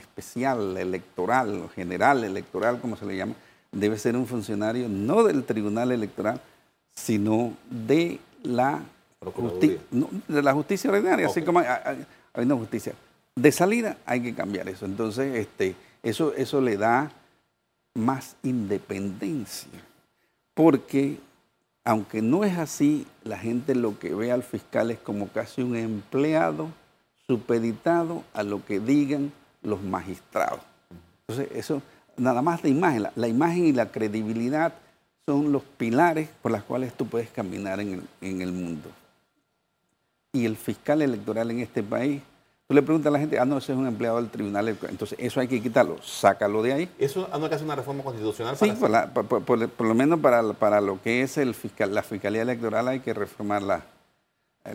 especial 0.00 0.76
electoral 0.76 1.62
o 1.62 1.68
general 1.68 2.22
electoral, 2.22 2.80
como 2.80 2.96
se 2.96 3.06
le 3.06 3.16
llama, 3.16 3.34
debe 3.72 3.98
ser 3.98 4.16
un 4.16 4.28
funcionario 4.28 4.88
no 4.88 5.24
del 5.24 5.42
Tribunal 5.42 5.90
Electoral, 5.90 6.40
sino 6.94 7.54
de 7.68 8.20
la, 8.44 8.84
de 10.28 10.42
la 10.42 10.52
justicia 10.52 10.90
ordinaria, 10.90 11.26
así 11.26 11.42
como 11.42 11.60
hay, 11.60 12.06
una 12.34 12.56
justicia. 12.56 12.92
De 13.34 13.50
salida 13.52 13.96
hay 14.06 14.22
que 14.22 14.34
cambiar 14.34 14.68
eso. 14.68 14.86
Entonces, 14.86 15.36
este, 15.36 15.74
eso, 16.02 16.34
eso 16.34 16.60
le 16.60 16.76
da 16.76 17.10
más 17.94 18.36
independencia, 18.42 19.70
porque 20.54 21.18
aunque 21.84 22.22
no 22.22 22.44
es 22.44 22.56
así, 22.56 23.06
la 23.24 23.38
gente 23.38 23.74
lo 23.74 23.98
que 23.98 24.14
ve 24.14 24.32
al 24.32 24.42
fiscal 24.42 24.90
es 24.90 24.98
como 24.98 25.28
casi 25.28 25.62
un 25.62 25.76
empleado 25.76 26.68
supeditado 27.26 28.24
a 28.32 28.42
lo 28.42 28.64
que 28.64 28.80
digan 28.80 29.32
los 29.62 29.82
magistrados. 29.82 30.60
Entonces, 31.26 31.54
eso, 31.56 31.82
nada 32.16 32.42
más 32.42 32.62
la 32.62 32.70
imagen, 32.70 33.06
la, 33.14 33.28
imagen 33.28 33.66
y 33.66 33.72
la 33.72 33.90
credibilidad 33.90 34.74
son 35.26 35.52
los 35.52 35.62
pilares 35.62 36.28
por 36.42 36.52
los 36.52 36.62
cuales 36.62 36.94
tú 36.94 37.06
puedes 37.06 37.30
caminar 37.30 37.80
en 37.80 37.94
el, 37.94 38.02
en 38.20 38.40
el 38.42 38.52
mundo. 38.52 38.90
Y 40.34 40.44
el 40.44 40.56
fiscal 40.56 41.00
electoral 41.00 41.50
en 41.50 41.60
este 41.60 41.82
país 41.82 42.20
Tú 42.66 42.72
le 42.72 42.80
preguntas 42.80 43.10
a 43.10 43.12
la 43.12 43.18
gente, 43.18 43.38
ah, 43.38 43.44
no, 43.44 43.58
ese 43.58 43.72
es 43.72 43.78
un 43.78 43.86
empleado 43.86 44.16
del 44.16 44.30
tribunal. 44.30 44.68
Entonces, 44.68 45.18
eso 45.20 45.38
hay 45.38 45.48
que 45.48 45.60
quitarlo, 45.60 46.02
sácalo 46.02 46.62
de 46.62 46.72
ahí. 46.72 46.88
¿Eso 46.98 47.28
no 47.30 47.48
que 47.48 47.56
hacer 47.56 47.66
una 47.66 47.76
reforma 47.76 48.02
constitucional? 48.02 48.56
sí, 48.56 48.72
por, 48.72 49.86
lo 49.86 49.94
menos 49.94 50.20
para, 50.20 50.42
para, 50.54 50.80
lo 50.80 51.00
que 51.02 51.20
es 51.20 51.36
el 51.36 51.54
fiscal, 51.54 51.94
la 51.94 52.02
fiscalía 52.02 52.40
electoral 52.40 52.88
hay 52.88 53.00
que 53.00 53.12
reformar 53.12 53.60
la, 53.60 53.84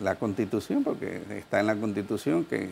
la 0.00 0.14
constitución, 0.14 0.84
porque 0.84 1.20
está 1.30 1.58
en 1.58 1.66
la 1.66 1.74
constitución 1.74 2.44
que... 2.44 2.70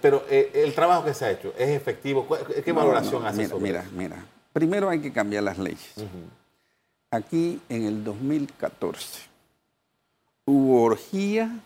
Pero 0.00 0.24
eh, 0.30 0.52
el 0.54 0.74
trabajo 0.74 1.04
que 1.04 1.12
se 1.12 1.26
ha 1.26 1.30
hecho, 1.30 1.52
¿es 1.58 1.68
efectivo? 1.68 2.26
¿Qué 2.64 2.72
valoración 2.72 3.26
hace 3.26 3.42
mira, 3.42 3.58
Mira, 3.58 3.84
mira, 3.92 4.24
primero 4.54 4.88
hay 4.88 5.00
que 5.00 5.12
cambiar 5.12 5.42
las 5.42 5.58
leyes. 5.58 5.94
Aquí 7.10 7.60
en 7.68 7.84
el 7.84 8.04
2014 8.04 9.20
hubo 10.46 10.82
orgía 10.82 11.60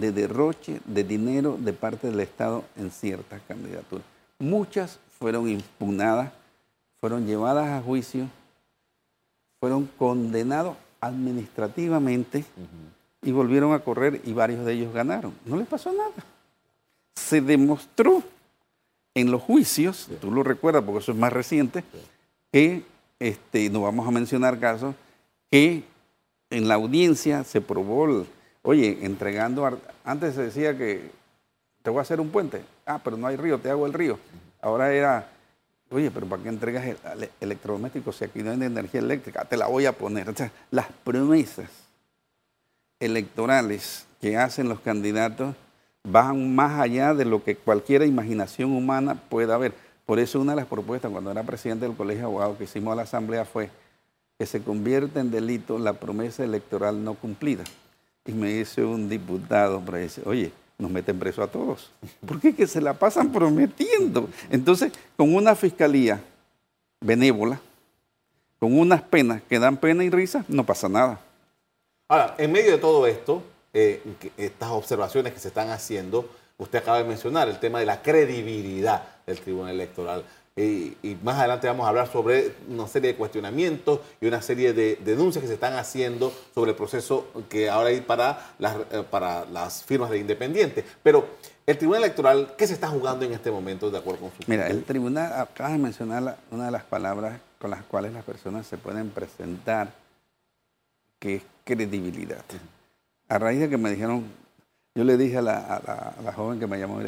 de 0.00 0.12
derroche 0.12 0.80
de 0.84 1.04
dinero 1.04 1.56
de 1.58 1.72
parte 1.72 2.10
del 2.10 2.20
Estado 2.20 2.64
en 2.76 2.90
ciertas 2.90 3.40
candidaturas. 3.48 4.04
Muchas 4.38 4.98
fueron 5.18 5.48
impugnadas, 5.48 6.32
fueron 7.00 7.26
llevadas 7.26 7.68
a 7.68 7.82
juicio, 7.82 8.28
fueron 9.58 9.88
condenados 9.98 10.76
administrativamente 11.00 12.44
y 13.22 13.32
volvieron 13.32 13.72
a 13.72 13.80
correr 13.80 14.20
y 14.24 14.32
varios 14.32 14.64
de 14.64 14.74
ellos 14.74 14.92
ganaron. 14.92 15.32
No 15.44 15.56
les 15.56 15.66
pasó 15.66 15.92
nada. 15.92 16.12
Se 17.14 17.40
demostró 17.40 18.22
en 19.14 19.30
los 19.30 19.42
juicios, 19.42 20.08
tú 20.20 20.30
lo 20.30 20.42
recuerdas 20.42 20.84
porque 20.84 20.98
eso 20.98 21.12
es 21.12 21.18
más 21.18 21.32
reciente, 21.32 21.82
que, 22.52 22.84
este, 23.18 23.70
no 23.70 23.82
vamos 23.82 24.06
a 24.06 24.10
mencionar 24.10 24.60
casos, 24.60 24.94
que 25.50 25.84
en 26.50 26.68
la 26.68 26.74
audiencia 26.74 27.42
se 27.44 27.62
probó 27.62 28.26
Oye, 28.68 28.98
entregando, 29.02 29.78
antes 30.04 30.34
se 30.34 30.42
decía 30.42 30.76
que 30.76 31.08
te 31.82 31.90
voy 31.90 32.00
a 32.00 32.02
hacer 32.02 32.20
un 32.20 32.30
puente. 32.30 32.64
Ah, 32.84 33.00
pero 33.02 33.16
no 33.16 33.28
hay 33.28 33.36
río, 33.36 33.60
te 33.60 33.70
hago 33.70 33.86
el 33.86 33.92
río. 33.92 34.18
Ahora 34.60 34.92
era, 34.92 35.28
oye, 35.88 36.10
pero 36.10 36.26
¿para 36.26 36.42
qué 36.42 36.48
entregas 36.48 36.84
el, 36.84 37.30
electrodoméstico 37.40 38.10
si 38.10 38.24
aquí 38.24 38.42
no 38.42 38.50
hay 38.50 38.60
energía 38.60 38.98
eléctrica? 38.98 39.44
Te 39.44 39.56
la 39.56 39.68
voy 39.68 39.86
a 39.86 39.92
poner. 39.92 40.28
O 40.28 40.34
sea, 40.34 40.50
las 40.72 40.88
promesas 41.04 41.70
electorales 42.98 44.04
que 44.20 44.36
hacen 44.36 44.68
los 44.68 44.80
candidatos 44.80 45.54
van 46.02 46.52
más 46.56 46.80
allá 46.80 47.14
de 47.14 47.24
lo 47.24 47.44
que 47.44 47.54
cualquier 47.54 48.02
imaginación 48.02 48.72
humana 48.72 49.14
pueda 49.14 49.54
haber. 49.54 49.74
Por 50.06 50.18
eso 50.18 50.40
una 50.40 50.54
de 50.54 50.56
las 50.56 50.66
propuestas 50.66 51.12
cuando 51.12 51.30
era 51.30 51.44
presidente 51.44 51.86
del 51.86 51.96
Colegio 51.96 52.22
de 52.22 52.26
Abogados 52.26 52.58
que 52.58 52.64
hicimos 52.64 52.94
a 52.94 52.96
la 52.96 53.02
Asamblea 53.02 53.44
fue 53.44 53.70
que 54.36 54.44
se 54.44 54.60
convierta 54.60 55.20
en 55.20 55.30
delito 55.30 55.78
la 55.78 55.92
promesa 55.92 56.42
electoral 56.42 57.04
no 57.04 57.14
cumplida. 57.14 57.62
Y 58.26 58.32
me 58.32 58.52
dice 58.52 58.84
un 58.84 59.08
diputado, 59.08 59.80
dice, 59.80 60.22
oye, 60.24 60.52
nos 60.78 60.90
meten 60.90 61.18
preso 61.18 61.42
a 61.42 61.46
todos. 61.46 61.90
¿Por 62.26 62.40
qué? 62.40 62.54
Que 62.54 62.66
se 62.66 62.80
la 62.80 62.94
pasan 62.94 63.32
prometiendo. 63.32 64.28
Entonces, 64.50 64.92
con 65.16 65.34
una 65.34 65.54
fiscalía 65.54 66.20
benévola, 67.00 67.60
con 68.58 68.78
unas 68.78 69.02
penas 69.02 69.42
que 69.48 69.58
dan 69.58 69.76
pena 69.76 70.04
y 70.04 70.10
risa, 70.10 70.44
no 70.48 70.64
pasa 70.64 70.88
nada. 70.88 71.20
Ahora, 72.08 72.34
en 72.38 72.52
medio 72.52 72.72
de 72.72 72.78
todo 72.78 73.06
esto, 73.06 73.42
eh, 73.72 74.02
estas 74.36 74.70
observaciones 74.70 75.32
que 75.32 75.40
se 75.40 75.48
están 75.48 75.70
haciendo, 75.70 76.28
usted 76.56 76.78
acaba 76.78 76.98
de 76.98 77.04
mencionar 77.04 77.48
el 77.48 77.58
tema 77.58 77.80
de 77.80 77.86
la 77.86 78.00
credibilidad 78.02 79.02
del 79.26 79.40
Tribunal 79.40 79.74
Electoral 79.74 80.24
y 80.58 81.18
más 81.22 81.38
adelante 81.38 81.66
vamos 81.66 81.84
a 81.84 81.90
hablar 81.90 82.10
sobre 82.10 82.54
una 82.70 82.86
serie 82.88 83.12
de 83.12 83.16
cuestionamientos 83.18 84.00
y 84.22 84.26
una 84.26 84.40
serie 84.40 84.72
de 84.72 84.96
denuncias 84.96 85.42
que 85.42 85.48
se 85.48 85.54
están 85.54 85.74
haciendo 85.74 86.32
sobre 86.54 86.70
el 86.70 86.76
proceso 86.78 87.26
que 87.50 87.68
ahora 87.68 87.90
hay 87.90 88.00
para 88.00 88.54
las, 88.58 88.76
eh, 88.90 89.04
para 89.10 89.44
las 89.44 89.84
firmas 89.84 90.08
de 90.08 90.18
independientes. 90.18 90.84
Pero 91.02 91.28
el 91.66 91.76
Tribunal 91.76 92.04
Electoral, 92.04 92.54
¿qué 92.56 92.66
se 92.66 92.72
está 92.72 92.88
jugando 92.88 93.26
en 93.26 93.34
este 93.34 93.50
momento 93.50 93.90
de 93.90 93.98
acuerdo 93.98 94.20
con 94.20 94.30
su... 94.30 94.36
Mira, 94.46 94.66
el 94.68 94.84
Tribunal, 94.84 95.30
acaba 95.40 95.70
de 95.70 95.78
mencionar 95.78 96.38
una 96.50 96.64
de 96.66 96.70
las 96.70 96.84
palabras 96.84 97.38
con 97.58 97.70
las 97.70 97.82
cuales 97.82 98.14
las 98.14 98.24
personas 98.24 98.66
se 98.66 98.78
pueden 98.78 99.10
presentar, 99.10 99.92
que 101.18 101.36
es 101.36 101.42
credibilidad. 101.64 102.44
A 103.28 103.38
raíz 103.38 103.60
de 103.60 103.68
que 103.68 103.76
me 103.76 103.90
dijeron, 103.90 104.24
yo 104.94 105.04
le 105.04 105.18
dije 105.18 105.36
a 105.36 105.42
la, 105.42 105.58
a 105.58 106.22
la, 106.22 106.32
joven 106.32 106.58
que 106.58 106.66
me 106.66 106.78
llamó, 106.78 107.00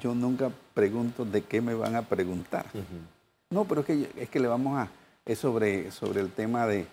yo 0.00 0.14
nunca 0.14 0.50
pregunto 0.74 1.24
de 1.24 1.42
qué 1.42 1.60
me 1.60 1.74
van 1.74 1.96
a 1.96 2.02
preguntar. 2.02 2.66
No, 3.50 3.64
pero 3.64 3.82
es 3.82 3.86
que, 3.86 4.10
es 4.16 4.28
que 4.28 4.40
le 4.40 4.48
vamos 4.48 4.78
a... 4.78 4.88
Es 5.24 5.40
sobre, 5.40 5.90
sobre 5.90 6.20
el 6.20 6.30
tema 6.30 6.66
de, 6.66 6.86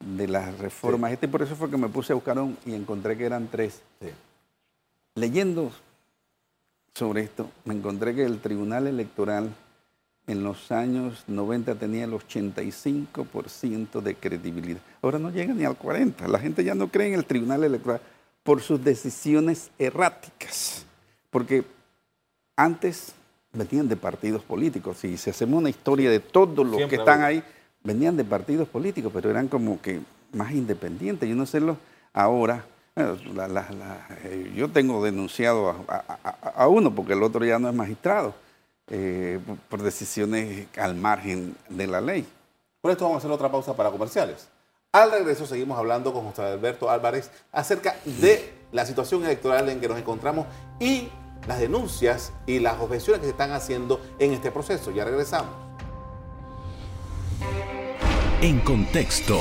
de 0.00 0.28
las 0.28 0.56
reformas. 0.58 1.12
Este 1.12 1.28
por 1.28 1.42
eso 1.42 1.56
fue 1.56 1.70
que 1.70 1.76
me 1.76 1.88
puse 1.88 2.12
a 2.12 2.14
buscar 2.14 2.38
un, 2.38 2.56
y 2.64 2.74
encontré 2.74 3.16
que 3.16 3.24
eran 3.24 3.48
tres. 3.48 3.82
Leyendo 5.14 5.72
sobre 6.94 7.22
esto, 7.22 7.50
me 7.64 7.74
encontré 7.74 8.14
que 8.14 8.24
el 8.24 8.40
Tribunal 8.40 8.86
Electoral 8.86 9.52
en 10.26 10.42
los 10.42 10.72
años 10.72 11.24
90 11.26 11.74
tenía 11.74 12.04
el 12.04 12.12
85% 12.12 14.00
de 14.00 14.14
credibilidad. 14.14 14.80
Ahora 15.02 15.18
no 15.18 15.30
llega 15.30 15.52
ni 15.52 15.64
al 15.64 15.78
40%. 15.78 16.26
La 16.28 16.38
gente 16.38 16.64
ya 16.64 16.74
no 16.74 16.88
cree 16.88 17.08
en 17.08 17.14
el 17.14 17.26
Tribunal 17.26 17.64
Electoral 17.64 18.00
por 18.42 18.62
sus 18.62 18.82
decisiones 18.82 19.70
erráticas. 19.78 20.86
Porque 21.30 21.64
antes 22.56 23.14
venían 23.52 23.88
de 23.88 23.96
partidos 23.96 24.42
políticos. 24.42 24.98
Si 24.98 25.16
se 25.16 25.30
hacemos 25.30 25.58
una 25.58 25.70
historia 25.70 26.10
de 26.10 26.20
todos 26.20 26.66
los 26.66 26.88
que 26.88 26.96
están 26.96 27.22
ahí, 27.22 27.42
venían 27.82 28.16
de 28.16 28.24
partidos 28.24 28.68
políticos, 28.68 29.12
pero 29.14 29.30
eran 29.30 29.48
como 29.48 29.80
que 29.80 30.00
más 30.32 30.52
independientes. 30.52 31.28
Yo 31.28 31.34
no 31.34 31.46
sé 31.46 31.60
los 31.60 31.76
ahora. 32.12 32.64
Eh, 32.96 34.52
yo 34.54 34.68
tengo 34.70 35.02
denunciado 35.04 35.74
a, 35.88 36.68
uno 36.68 36.94
porque 36.94 37.14
el 37.14 37.24
otro 37.24 37.44
ya 37.44 37.58
no 37.58 37.68
es 37.68 37.74
magistrado 37.74 38.34
eh, 38.88 39.40
por 39.68 39.82
decisiones 39.82 40.68
al 40.76 40.94
margen 40.94 41.56
de 41.68 41.86
la 41.88 42.00
ley. 42.00 42.24
Por 42.80 42.92
esto 42.92 43.04
vamos 43.04 43.16
a 43.16 43.18
hacer 43.18 43.30
otra 43.32 43.50
pausa 43.50 43.74
para 43.74 43.90
comerciales. 43.90 44.48
Al 44.92 45.10
regreso 45.10 45.44
seguimos 45.44 45.76
hablando 45.76 46.12
con 46.12 46.24
José 46.24 46.42
Alberto 46.42 46.88
Álvarez 46.88 47.30
acerca 47.50 47.96
de 48.04 48.52
la 48.70 48.86
situación 48.86 49.24
electoral 49.24 49.68
en 49.68 49.80
que 49.80 49.88
nos 49.88 49.98
encontramos 49.98 50.46
y 50.78 51.08
las 51.46 51.58
denuncias 51.58 52.32
y 52.46 52.58
las 52.58 52.80
objeciones 52.80 53.20
que 53.20 53.26
se 53.26 53.32
están 53.32 53.52
haciendo 53.52 54.00
en 54.18 54.32
este 54.32 54.50
proceso. 54.50 54.90
Ya 54.90 55.04
regresamos. 55.04 55.50
En 58.40 58.60
contexto. 58.60 59.40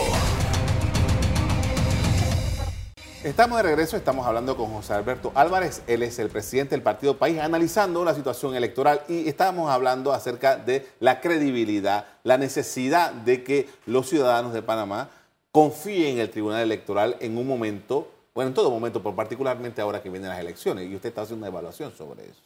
Estamos 3.24 3.56
de 3.58 3.64
regreso, 3.64 3.96
estamos 3.96 4.28
hablando 4.28 4.58
con 4.58 4.74
José 4.74 4.94
Alberto 4.94 5.32
Álvarez, 5.34 5.82
él 5.88 6.04
es 6.04 6.20
el 6.20 6.28
presidente 6.28 6.76
del 6.76 6.82
Partido 6.82 7.18
País, 7.18 7.40
analizando 7.40 8.04
la 8.04 8.14
situación 8.14 8.54
electoral 8.54 9.00
y 9.08 9.30
estábamos 9.30 9.72
hablando 9.72 10.12
acerca 10.12 10.58
de 10.58 10.86
la 11.00 11.22
credibilidad, 11.22 12.06
la 12.24 12.38
necesidad 12.38 13.14
de 13.14 13.46
que 13.46 13.70
los 13.86 14.10
ciudadanos 14.10 14.52
de 14.52 14.62
Panamá 14.62 15.10
confíen 15.54 16.16
en 16.16 16.20
el 16.20 16.32
Tribunal 16.32 16.64
Electoral 16.64 17.16
en 17.22 17.38
un 17.38 17.48
momento, 17.48 18.10
bueno, 18.34 18.50
en 18.50 18.54
todo 18.54 18.72
momento, 18.72 19.02
pero 19.02 19.16
particularmente 19.16 19.82
ahora 19.82 20.02
que 20.02 20.10
vienen 20.10 20.30
las 20.30 20.40
elecciones, 20.40 20.90
y 20.90 20.96
usted 20.96 21.10
está 21.10 21.22
haciendo 21.22 21.44
una 21.46 21.52
evaluación 21.52 21.92
sobre 21.92 22.24
eso. 22.24 22.42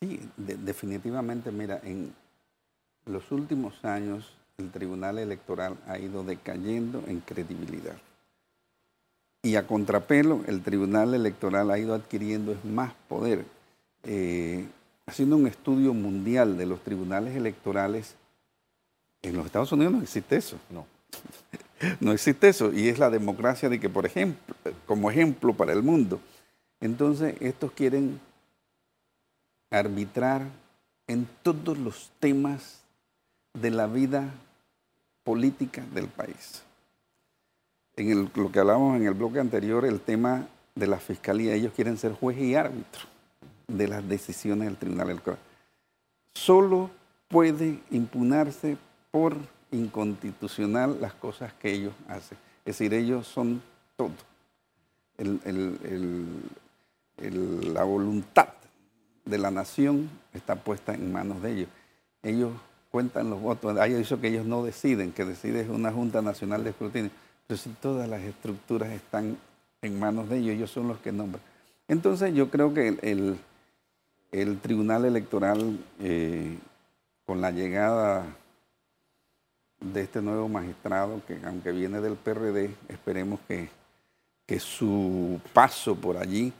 Sí, 0.00 0.20
definitivamente, 0.36 1.52
mira, 1.52 1.80
en 1.84 2.14
los 3.06 3.30
últimos 3.30 3.84
años 3.84 4.34
el 4.58 4.70
Tribunal 4.70 5.18
Electoral 5.18 5.76
ha 5.86 5.98
ido 5.98 6.24
decayendo 6.24 7.02
en 7.06 7.20
credibilidad. 7.20 7.96
Y 9.42 9.56
a 9.56 9.66
contrapelo, 9.66 10.42
el 10.46 10.62
Tribunal 10.62 11.14
Electoral 11.14 11.70
ha 11.70 11.78
ido 11.78 11.94
adquiriendo 11.94 12.56
más 12.64 12.94
poder. 13.08 13.44
Eh, 14.04 14.66
haciendo 15.06 15.36
un 15.36 15.46
estudio 15.46 15.92
mundial 15.92 16.56
de 16.56 16.66
los 16.66 16.80
tribunales 16.80 17.36
electorales, 17.36 18.14
en 19.22 19.36
los 19.36 19.46
Estados 19.46 19.72
Unidos 19.72 19.92
no 19.92 20.02
existe 20.02 20.36
eso. 20.36 20.56
No. 20.70 20.86
no 22.00 22.12
existe 22.12 22.48
eso. 22.48 22.72
Y 22.72 22.88
es 22.88 22.98
la 22.98 23.10
democracia 23.10 23.68
de 23.68 23.80
que, 23.80 23.88
por 23.88 24.06
ejemplo, 24.06 24.54
como 24.86 25.10
ejemplo 25.10 25.54
para 25.54 25.72
el 25.72 25.82
mundo. 25.82 26.20
Entonces, 26.80 27.36
estos 27.40 27.72
quieren 27.72 28.20
arbitrar 29.70 30.42
en 31.06 31.28
todos 31.42 31.78
los 31.78 32.10
temas 32.20 32.82
de 33.52 33.70
la 33.70 33.86
vida 33.86 34.32
política 35.24 35.84
del 35.92 36.08
país 36.08 36.64
en 37.96 38.30
lo 38.34 38.50
que 38.50 38.60
hablábamos 38.60 38.96
en 38.96 39.06
el 39.06 39.14
bloque 39.14 39.38
anterior, 39.38 39.84
el 39.84 40.00
tema 40.00 40.48
de 40.74 40.86
la 40.86 40.98
fiscalía, 40.98 41.54
ellos 41.54 41.72
quieren 41.74 41.96
ser 41.96 42.12
juez 42.12 42.38
y 42.38 42.54
árbitro 42.54 43.02
de 43.68 43.88
las 43.88 44.06
decisiones 44.08 44.66
del 44.66 44.76
Tribunal 44.76 45.10
Electoral. 45.10 45.40
Solo 46.34 46.90
puede 47.28 47.80
impugnarse 47.90 48.76
por 49.10 49.36
inconstitucional 49.74 50.98
las 51.00 51.14
cosas 51.14 51.52
que 51.54 51.72
ellos 51.72 51.92
hacen. 52.08 52.38
Es 52.64 52.78
decir, 52.78 52.94
ellos 52.94 53.26
son 53.26 53.62
todo. 53.96 54.12
la 57.18 57.84
voluntad 57.84 58.48
de 59.24 59.38
la 59.38 59.50
nación 59.50 60.10
está 60.32 60.56
puesta 60.56 60.94
en 60.94 61.12
manos 61.12 61.42
de 61.42 61.52
ellos. 61.52 61.68
Ellos 62.22 62.52
cuentan 62.90 63.30
los 63.30 63.40
votos. 63.40 63.76
Hay 63.78 63.94
dicho 63.94 64.20
que 64.20 64.28
ellos 64.28 64.46
no 64.46 64.64
deciden, 64.64 65.12
que 65.12 65.24
decide 65.24 65.68
una 65.68 65.92
Junta 65.92 66.22
Nacional 66.22 66.64
de 66.64 66.70
Escrutinio 66.70 67.10
pero 67.46 67.58
si 67.58 67.70
todas 67.70 68.08
las 68.08 68.22
estructuras 68.22 68.90
están 68.90 69.36
en 69.82 69.98
manos 69.98 70.28
de 70.28 70.38
ellos, 70.38 70.54
ellos 70.54 70.70
son 70.70 70.88
los 70.88 70.98
que 70.98 71.12
nombran. 71.12 71.42
Entonces 71.88 72.34
yo 72.34 72.48
creo 72.48 72.72
que 72.72 72.88
el, 73.02 73.38
el, 74.32 74.58
Tribunal 74.60 75.04
Electoral, 75.04 75.78
eh, 76.00 76.56
con 77.26 77.42
la 77.42 77.50
llegada 77.50 78.24
de 79.92 80.02
este 80.02 80.22
nuevo 80.22 80.48
magistrado, 80.48 81.20
que 81.26 81.38
aunque 81.44 81.72
viene 81.72 82.00
del 82.00 82.16
PRD, 82.16 82.70
esperemos 82.88 83.40
que, 83.46 83.68
que 84.46 84.58
su 84.58 85.40
paso 85.52 85.94
por 85.94 86.16
allí 86.16 86.52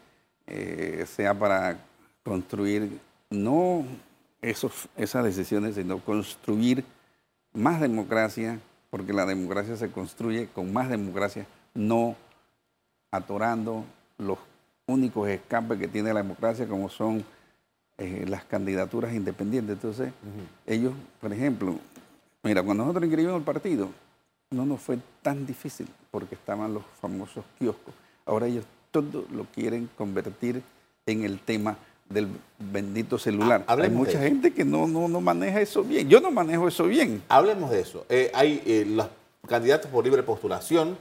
eh, 0.46 1.04
sea 1.08 1.32
para 1.32 1.78
construir 2.22 3.00
no 3.30 3.84
esos, 4.42 4.88
esas 4.96 5.24
decisiones, 5.24 5.76
sino 5.76 5.98
construir 6.00 6.84
más 7.52 7.80
democracia, 7.80 8.60
porque 8.90 9.12
la 9.12 9.24
democracia 9.24 9.76
se 9.76 9.90
construye 9.90 10.48
con 10.48 10.72
más 10.72 10.88
democracia, 10.88 11.46
no 11.72 12.16
atorando 13.10 13.84
los 14.18 14.38
únicos 14.86 15.28
escapes 15.28 15.78
que 15.78 15.88
tiene 15.88 16.12
la 16.12 16.22
democracia, 16.22 16.66
como 16.66 16.88
son 16.90 17.24
eh, 17.96 18.24
las 18.28 18.44
candidaturas 18.44 19.14
independientes. 19.14 19.76
Entonces, 19.76 20.12
ellos, 20.66 20.92
por 21.20 21.32
ejemplo, 21.32 21.78
mira, 22.44 22.62
cuando 22.62 22.84
nosotros 22.84 23.04
inscribimos 23.04 23.38
el 23.38 23.42
partido, 23.44 23.88
no 24.50 24.64
nos 24.64 24.80
fue 24.80 24.98
tan 25.22 25.44
difícil 25.44 25.88
porque 26.10 26.36
estaban 26.36 26.72
los 26.72 26.84
famosos 27.00 27.44
kioscos. 27.58 27.94
Ahora 28.24 28.46
ellos 28.46 28.64
todo 28.90 29.24
lo 29.32 29.44
quieren 29.46 29.90
convertir 29.96 30.62
en 31.06 31.24
el 31.24 31.40
tema 31.40 31.76
del 32.08 32.28
bendito 32.58 33.18
celular. 33.18 33.64
hay 33.66 33.90
mucha 33.90 34.20
gente 34.20 34.52
que 34.52 34.64
no, 34.64 34.86
no, 34.86 35.08
no, 35.08 35.20
maneja 35.20 35.60
eso 35.60 35.82
bien. 35.82 36.08
Yo 36.08 36.20
no 36.20 36.30
manejo 36.30 36.68
eso 36.68 36.84
bien. 36.84 37.22
Hablemos 37.28 37.70
de 37.70 37.80
eso. 37.80 38.06
Eh, 38.08 38.30
hay 38.34 38.62
eh, 38.66 38.84
los 38.86 39.08
candidatos 39.48 39.90
por 39.90 40.04
libre 40.04 40.22
postulación. 40.22 40.96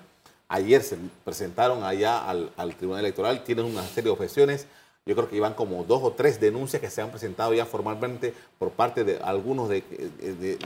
Ayer 0.48 0.84
se 0.84 0.98
presentaron 1.24 1.84
allá 1.84 2.30
al, 2.30 2.76
Tribunal 2.78 3.02
Electoral, 3.02 3.44
tienen 3.44 3.66
una 3.66 3.84
serie 3.84 4.04
de 4.04 4.10
objeciones. 4.12 4.68
Yo 5.06 5.16
creo 5.16 5.30
que 5.30 5.36
iban 5.36 5.54
como 5.54 5.84
dos 5.84 6.02
o 6.04 6.12
tres 6.12 6.40
denuncias 6.40 6.82
que 6.82 6.90
se 6.90 7.02
han 7.02 7.10
presentado 7.10 7.54
ya 7.54 7.66
formalmente 7.66 8.34
por 8.58 8.72
parte 8.72 9.04
de 9.04 9.18
algunos 9.18 9.68
de, 9.68 9.84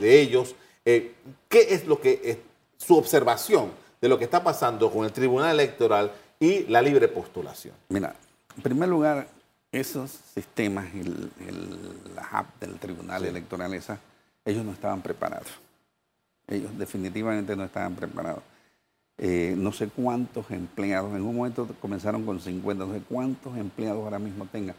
ellos. 0.02 0.54
Eh, 0.90 1.12
¿Qué 1.50 1.74
es 1.74 1.86
lo 1.86 2.00
que 2.00 2.18
es 2.24 2.38
su 2.78 2.96
observación 2.96 3.72
de 4.00 4.08
lo 4.08 4.16
que 4.16 4.24
está 4.24 4.42
pasando 4.42 4.90
con 4.90 5.04
el 5.04 5.12
Tribunal 5.12 5.50
Electoral 5.50 6.10
y 6.40 6.60
la 6.60 6.80
libre 6.80 7.08
postulación? 7.08 7.74
Mira, 7.90 8.16
en 8.56 8.62
primer 8.62 8.88
lugar, 8.88 9.28
esos 9.70 10.10
sistemas, 10.10 10.86
el, 10.94 11.30
la 12.14 12.22
app 12.22 12.58
del 12.58 12.78
Tribunal 12.78 13.26
Electoral, 13.26 13.74
esa, 13.74 14.00
ellos 14.46 14.64
no 14.64 14.72
estaban 14.72 15.02
preparados. 15.02 15.48
Ellos 16.46 16.70
definitivamente 16.78 17.54
no 17.54 17.64
estaban 17.64 17.94
preparados. 17.94 18.42
Eh, 19.18 19.54
no 19.58 19.72
sé 19.72 19.88
cuántos 19.88 20.50
empleados, 20.50 21.14
en 21.14 21.20
un 21.20 21.36
momento 21.36 21.68
comenzaron 21.82 22.24
con 22.24 22.40
50, 22.40 22.86
no 22.86 22.94
sé 22.94 23.02
cuántos 23.06 23.58
empleados 23.58 24.02
ahora 24.02 24.18
mismo 24.18 24.46
tengan, 24.46 24.74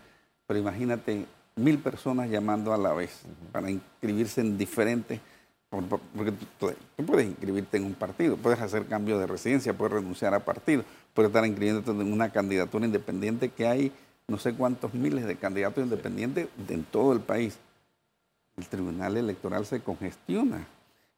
pero 0.48 0.60
imagínate 0.60 1.28
mil 1.56 1.78
personas 1.78 2.32
llamando 2.32 2.74
a 2.74 2.78
la 2.78 2.94
vez 2.94 3.22
para 3.52 3.70
inscribirse 3.70 4.42
en 4.42 4.58
diferentes, 4.58 5.20
porque 5.70 6.34
tú, 6.58 6.72
puedes 7.06 7.28
inscribirte 7.28 7.78
en 7.78 7.86
un 7.86 7.94
partido, 7.94 8.38
puedes 8.38 8.60
hacer 8.60 8.88
cambio 8.88 9.20
de 9.20 9.28
residencia, 9.28 9.78
puedes 9.78 9.94
renunciar 9.94 10.34
a 10.34 10.40
partido, 10.40 10.84
puedes 11.14 11.30
estar 11.30 11.46
inscribiéndote 11.46 11.92
en 11.92 12.12
una 12.12 12.32
candidatura 12.32 12.86
independiente 12.86 13.50
que 13.50 13.68
hay 13.68 13.92
no 14.28 14.38
sé 14.38 14.54
cuántos 14.54 14.94
miles 14.94 15.26
de 15.26 15.36
candidatos 15.36 15.84
independientes 15.84 16.48
en 16.68 16.84
todo 16.84 17.14
el 17.14 17.20
país. 17.20 17.58
El 18.58 18.68
Tribunal 18.68 19.18
Electoral 19.18 19.66
se 19.66 19.80
congestiona. 19.82 20.68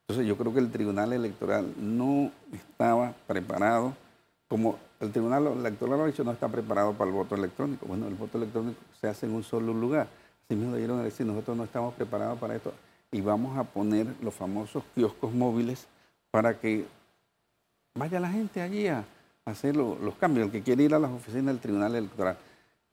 Entonces 0.02 0.28
yo 0.28 0.38
creo 0.38 0.54
que 0.54 0.60
el 0.60 0.72
Tribunal 0.72 1.14
Electoral 1.14 1.74
no 1.78 2.32
estaba 2.54 3.14
preparado, 3.28 3.96
como 4.48 4.78
el 5.00 5.12
Tribunal 5.12 5.48
Electoral 5.48 6.02
ha 6.02 6.06
dicho, 6.06 6.24
no 6.24 6.32
está 6.32 6.50
preparado 6.50 6.94
para 6.94 7.10
el 7.10 7.16
voto 7.16 7.36
electrónico. 7.36 7.86
Bueno, 7.86 8.08
el 8.08 8.16
voto 8.16 8.38
electrónico 8.38 8.80
se 9.00 9.08
hace 9.08 9.26
en 9.26 9.34
un 9.34 9.44
solo 9.44 9.74
lugar. 9.74 10.08
Así 10.46 10.56
mismo 10.56 10.76
dieron 10.76 11.00
a 11.00 11.04
decir, 11.04 11.26
nosotros 11.26 11.56
no 11.56 11.64
estamos 11.64 11.94
preparados 11.94 12.38
para 12.38 12.56
esto 12.56 12.74
y 13.12 13.21
vamos 13.21 13.58
a 13.58 13.63
poner 13.63 14.08
los 14.21 14.34
famosos 14.34 14.84
kioscos 14.95 15.34
móviles 15.34 15.88
para 16.32 16.60
que 16.60 16.86
vaya 17.93 18.19
la 18.19 18.30
gente 18.30 18.62
allí 18.62 18.88
a 18.88 19.04
hacer 19.45 19.76
los 19.76 20.15
cambios, 20.15 20.45
el 20.45 20.52
que 20.52 20.62
quiere 20.62 20.84
ir 20.84 20.93
a 20.93 21.00
las 21.00 21.12
oficinas 21.12 21.47
del 21.47 21.60
Tribunal 21.60 21.95
Electoral. 21.95 22.38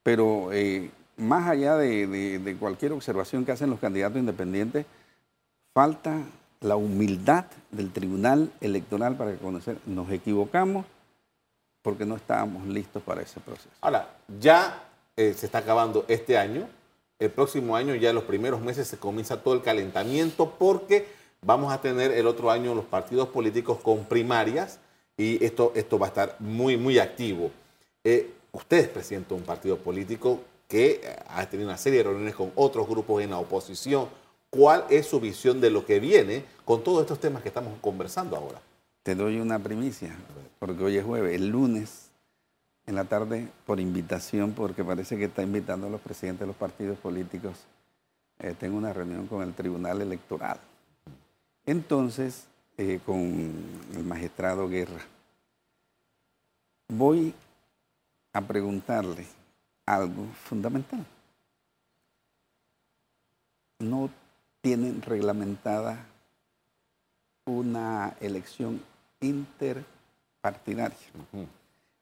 Pero 0.03 0.53
eh, 0.53 0.91
más 1.17 1.49
allá 1.49 1.77
de, 1.77 2.57
cualquier 2.59 2.93
observación 2.93 3.45
que 3.45 3.53
hacen 3.53 3.71
los 3.71 3.79
candidatos 3.79 4.19
independientes, 4.19 4.87
falta 5.73 6.23
la 6.61 6.77
humildad 6.77 7.45
del 7.71 7.93
Tribunal 7.93 8.51
Electoral 8.61 9.17
para 9.17 9.35
conocer, 9.37 9.79
nos 9.87 10.11
equivocamos 10.11 10.87
porque 11.83 12.05
no 12.05 12.17
estábamos 12.17 12.67
listos 12.67 13.03
para 13.03 13.23
ese 13.23 13.39
proceso. 13.41 13.71
Ahora, 13.81 14.09
ya 14.41 14.83
eh, 15.17 15.35
se 15.35 15.47
está 15.47 15.59
acabando 15.59 16.05
este 16.09 16.37
año, 16.37 16.69
el 17.19 17.31
próximo 17.31 17.77
año 17.77 17.95
ya 17.95 18.13
los 18.13 18.25
primeros 18.25 18.61
meses 18.61 18.89
se 18.89 18.99
comienza 18.99 19.43
todo 19.43 19.55
el 19.55 19.63
calentamiento 19.63 20.55
porque 20.59 21.07
vamos 21.43 21.73
a 21.73 21.81
tener 21.81 22.13
el 22.13 22.27
otro 22.27 22.51
año 22.51 22.75
los 22.75 22.85
partidos 22.85 23.29
políticos 23.29 23.79
con 23.83 24.05
primarias 24.05 24.79
y 25.17 25.45
esto, 25.45 25.73
esto 25.75 25.99
va 25.99 26.07
a 26.07 26.09
estar 26.11 26.37
muy, 26.39 26.77
muy 26.77 26.99
activo. 26.99 27.51
Eh, 28.05 28.31
usted 28.53 28.79
es 28.79 28.89
presidente 28.89 29.31
de 29.31 29.41
un 29.41 29.47
partido 29.47 29.77
político 29.77 30.41
que 30.69 31.01
ha 31.29 31.45
tenido 31.49 31.69
una 31.69 31.79
serie 31.79 31.99
de 31.99 32.05
reuniones 32.05 32.35
con 32.35 32.53
otros 32.55 32.87
grupos 32.87 33.23
en 33.23 33.31
la 33.31 33.39
oposición. 33.39 34.09
¿Cuál 34.51 34.85
es 34.89 35.07
su 35.07 35.19
visión 35.19 35.61
de 35.61 35.71
lo 35.71 35.85
que 35.85 35.99
viene 35.99 36.45
con 36.65 36.85
todos 36.85 37.03
estos 37.03 37.19
temas 37.19 37.43
que 37.43 37.49
estamos 37.49 37.73
conversando 37.81 38.37
ahora? 38.37 38.61
Te 39.03 39.15
doy 39.15 39.41
una 39.41 39.59
primicia, 39.59 40.15
porque 40.59 40.85
hoy 40.85 40.97
es 40.99 41.05
jueves. 41.05 41.35
El 41.35 41.49
lunes, 41.49 42.08
en 42.89 42.95
la 42.95 43.05
tarde, 43.05 43.47
por 43.67 43.81
invitación, 43.81 44.53
porque 44.53 44.83
parece 44.83 45.19
que 45.19 45.27
está 45.27 45.43
invitando 45.43 45.87
a 45.87 45.91
los 45.91 46.01
presidentes 46.01 46.41
de 46.41 46.47
los 46.47 46.57
partidos 46.57 46.97
políticos, 46.99 47.67
eh, 48.39 48.55
tengo 48.59 48.79
una 48.79 48.95
reunión 48.95 49.27
con 49.27 49.43
el 49.43 49.53
Tribunal 49.53 50.01
Electoral. 50.01 50.59
Entonces, 51.67 52.47
eh, 52.79 52.99
con 53.05 53.21
el 53.95 54.05
magistrado 54.05 54.71
Guerra, 54.71 55.03
voy 56.89 57.35
a 58.33 58.41
preguntarle 58.41 59.27
algo 59.85 60.25
fundamental. 60.45 61.05
no 63.81 64.11
tienen 64.61 65.03
reglamentada 65.03 66.05
una 67.45 68.17
elección 68.21 68.83
interpartidaria. 69.21 70.97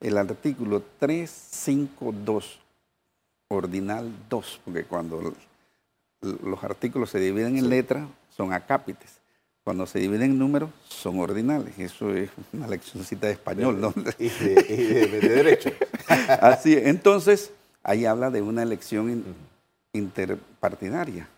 El 0.01 0.19
artículo 0.19 0.83
352, 0.99 2.59
ordinal 3.49 4.13
2, 4.29 4.61
porque 4.65 4.85
cuando 4.85 5.35
los 6.21 6.65
artículos 6.65 7.11
se 7.11 7.21
dividen 7.21 7.57
en 7.57 7.69
letras, 7.69 8.07
son 8.37 8.53
acápites. 8.53 9.17
Cuando 9.65 9.87
se 9.87 9.99
dividen 9.99 10.31
en 10.31 10.39
números, 10.39 10.71
son 10.85 11.19
ordinales. 11.19 11.77
Eso 11.79 12.15
es 12.15 12.31
una 12.53 12.69
leccioncita 12.69 13.27
de 13.27 13.33
español, 13.33 13.81
¿no? 13.81 13.93
Y 14.19 14.29
de, 14.29 15.21
derecho. 15.21 15.71
Así 16.41 16.77
Entonces, 16.77 17.51
ahí 17.83 18.05
habla 18.05 18.31
de 18.31 18.43
una 18.43 18.63
elección 18.63 19.25
interpartidaria. 19.93 21.29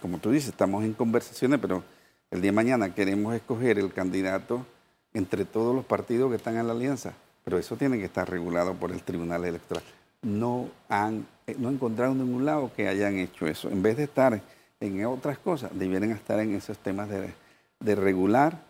Como 0.00 0.18
tú 0.18 0.30
dices, 0.30 0.50
estamos 0.50 0.84
en 0.84 0.94
conversaciones, 0.94 1.60
pero 1.60 1.84
el 2.30 2.40
día 2.40 2.50
de 2.50 2.56
mañana 2.56 2.94
queremos 2.94 3.34
escoger 3.34 3.78
el 3.78 3.92
candidato 3.92 4.66
entre 5.14 5.44
todos 5.44 5.74
los 5.74 5.84
partidos 5.84 6.30
que 6.30 6.36
están 6.36 6.56
en 6.56 6.66
la 6.66 6.72
alianza, 6.72 7.14
pero 7.48 7.58
eso 7.58 7.76
tiene 7.76 7.96
que 7.96 8.04
estar 8.04 8.28
regulado 8.28 8.74
por 8.74 8.92
el 8.92 9.02
Tribunal 9.02 9.42
Electoral. 9.42 9.82
No 10.20 10.68
han 10.90 11.26
eh, 11.46 11.56
no 11.58 11.70
encontrado 11.70 12.14
ningún 12.14 12.44
lado 12.44 12.70
que 12.76 12.88
hayan 12.88 13.16
hecho 13.16 13.46
eso. 13.46 13.70
En 13.70 13.80
vez 13.82 13.96
de 13.96 14.04
estar 14.04 14.38
en 14.80 15.06
otras 15.06 15.38
cosas, 15.38 15.70
debieran 15.72 16.10
estar 16.10 16.38
en 16.40 16.54
esos 16.54 16.76
temas 16.76 17.08
de, 17.08 17.32
de 17.80 17.94
regular 17.94 18.60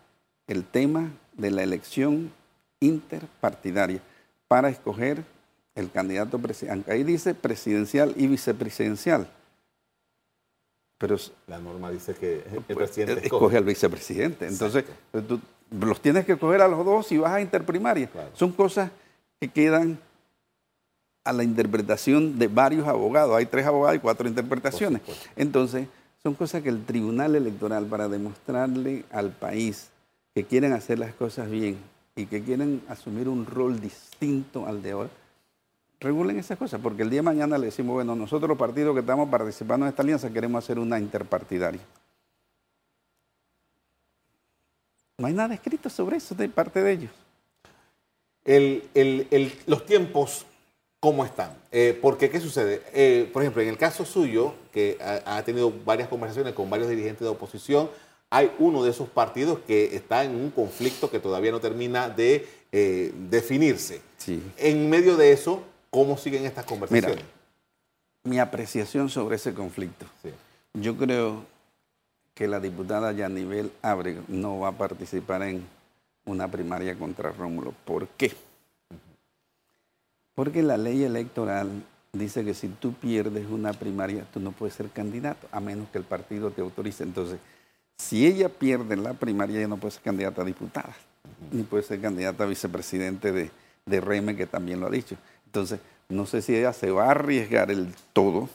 el 0.46 0.62
tema 0.62 1.10
de 1.32 1.50
la 1.50 1.64
elección 1.64 2.30
interpartidaria 2.78 4.00
para 4.46 4.68
escoger 4.68 5.24
el 5.74 5.90
candidato 5.90 6.38
presidencial. 6.38 6.94
Ahí 6.94 7.02
dice 7.02 7.34
presidencial 7.34 8.14
y 8.16 8.28
vicepresidencial. 8.28 9.28
Pero 10.98 11.16
la 11.48 11.58
norma 11.58 11.90
dice 11.90 12.14
que 12.14 12.44
el 12.52 12.62
pues, 12.62 12.78
presidente 12.78 13.24
escoge, 13.24 13.56
al 13.56 13.64
vicepresidente. 13.64 14.46
Entonces, 14.46 14.84
pues, 15.10 15.26
tú 15.26 15.40
los 15.70 16.00
tienes 16.00 16.24
que 16.24 16.32
escoger 16.32 16.60
a 16.62 16.68
los 16.68 16.84
dos 16.84 17.10
y 17.12 17.18
vas 17.18 17.32
a 17.32 17.40
interprimaria. 17.40 18.08
Son 18.34 18.52
cosas 18.52 18.90
que 19.40 19.48
quedan 19.48 19.98
a 21.24 21.32
la 21.32 21.44
interpretación 21.44 22.38
de 22.38 22.48
varios 22.48 22.88
abogados. 22.88 23.36
Hay 23.36 23.46
tres 23.46 23.66
abogados 23.66 23.96
y 23.96 24.00
cuatro 24.00 24.28
interpretaciones. 24.28 25.02
Entonces, 25.36 25.86
son 26.22 26.34
cosas 26.34 26.62
que 26.62 26.68
el 26.68 26.84
Tribunal 26.84 27.34
Electoral, 27.36 27.86
para 27.86 28.08
demostrarle 28.08 29.04
al 29.12 29.30
país 29.30 29.90
que 30.34 30.44
quieren 30.44 30.72
hacer 30.72 30.98
las 30.98 31.12
cosas 31.14 31.50
bien 31.50 31.78
y 32.16 32.26
que 32.26 32.42
quieren 32.42 32.82
asumir 32.88 33.28
un 33.28 33.46
rol 33.46 33.80
distinto 33.80 34.66
al 34.66 34.82
de 34.82 34.94
hoy, 34.94 35.08
regulen 36.00 36.38
esas 36.38 36.58
cosas, 36.58 36.80
porque 36.80 37.02
el 37.02 37.10
día 37.10 37.18
de 37.18 37.24
mañana 37.24 37.58
le 37.58 37.66
decimos, 37.66 37.94
bueno, 37.94 38.14
nosotros 38.14 38.48
los 38.48 38.58
partidos 38.58 38.94
que 38.94 39.00
estamos 39.00 39.28
participando 39.28 39.86
en 39.86 39.90
esta 39.90 40.02
alianza 40.02 40.30
queremos 40.30 40.64
hacer 40.64 40.78
una 40.78 40.98
interpartidaria. 40.98 41.80
No 45.18 45.26
hay 45.26 45.34
nada 45.34 45.52
escrito 45.52 45.90
sobre 45.90 46.16
eso 46.16 46.34
de 46.34 46.48
parte 46.48 46.80
de 46.82 46.92
ellos. 46.92 47.10
los 49.66 49.84
tiempos 49.84 50.46
cómo 51.00 51.24
están. 51.24 51.56
Eh, 51.70 51.98
porque, 52.00 52.30
¿qué 52.30 52.40
sucede? 52.40 52.82
Eh, 52.92 53.28
por 53.32 53.42
ejemplo, 53.42 53.62
en 53.62 53.68
el 53.68 53.76
caso 53.76 54.04
suyo, 54.04 54.54
que 54.72 54.96
ha, 55.00 55.42
tenido 55.42 55.72
varias 55.84 56.08
conversaciones 56.08 56.54
con 56.54 56.70
varios 56.70 56.88
dirigentes 56.88 57.20
de 57.20 57.28
oposición, 57.28 57.90
hay 58.30 58.50
uno 58.58 58.84
de 58.84 58.90
esos 58.90 59.08
partidos 59.08 59.58
que 59.66 59.96
está 59.96 60.24
en 60.24 60.34
un 60.34 60.50
conflicto 60.50 61.10
que 61.10 61.18
todavía 61.18 61.50
no 61.50 61.60
termina 61.60 62.08
de 62.08 62.46
eh, 62.72 63.12
definirse. 63.28 64.00
Sí. 64.18 64.42
En 64.56 64.88
medio 64.88 65.16
de 65.16 65.32
eso, 65.32 65.62
¿cómo 65.90 66.16
siguen 66.16 66.44
estas 66.46 66.64
conversaciones? 66.64 67.24
mi 68.24 68.38
apreciación 68.38 69.08
sobre 69.08 69.36
ese 69.36 69.54
conflicto. 69.54 70.06
Yo 70.74 70.96
creo 70.96 71.44
que 72.38 72.46
la 72.46 72.60
diputada 72.60 73.10
Yanivel 73.10 73.72
Abrego 73.82 74.22
no 74.28 74.60
va 74.60 74.68
a 74.68 74.78
participar 74.78 75.42
en 75.42 75.64
una 76.24 76.46
primaria 76.46 76.96
contra 76.96 77.32
Rómulo. 77.32 77.74
¿Por 77.84 78.06
qué? 78.10 78.32
Porque 80.36 80.62
la 80.62 80.76
ley 80.76 81.02
electoral 81.02 81.68
dice 82.12 82.44
que 82.44 82.54
si 82.54 82.68
tú 82.68 82.92
pierdes 82.92 83.48
una 83.48 83.72
primaria, 83.72 84.24
tú 84.32 84.38
no 84.38 84.52
puedes 84.52 84.76
ser 84.76 84.88
candidato, 84.90 85.48
a 85.50 85.58
menos 85.58 85.88
que 85.88 85.98
el 85.98 86.04
partido 86.04 86.52
te 86.52 86.60
autorice. 86.60 87.02
Entonces, 87.02 87.40
si 87.96 88.24
ella 88.24 88.48
pierde 88.48 88.96
la 88.96 89.14
primaria, 89.14 89.58
ella 89.58 89.66
no 89.66 89.78
puede 89.78 89.94
ser 89.94 90.02
candidata 90.02 90.42
a 90.42 90.44
diputada, 90.44 90.94
ni 91.50 91.64
puede 91.64 91.82
ser 91.82 92.00
candidata 92.00 92.44
a 92.44 92.46
vicepresidente 92.46 93.32
de, 93.32 93.50
de 93.84 94.00
REME, 94.00 94.36
que 94.36 94.46
también 94.46 94.78
lo 94.78 94.86
ha 94.86 94.90
dicho. 94.90 95.16
Entonces, 95.46 95.80
no 96.08 96.24
sé 96.24 96.40
si 96.40 96.54
ella 96.54 96.72
se 96.72 96.92
va 96.92 97.06
a 97.06 97.10
arriesgar 97.10 97.72
el 97.72 97.92
todo 98.12 98.48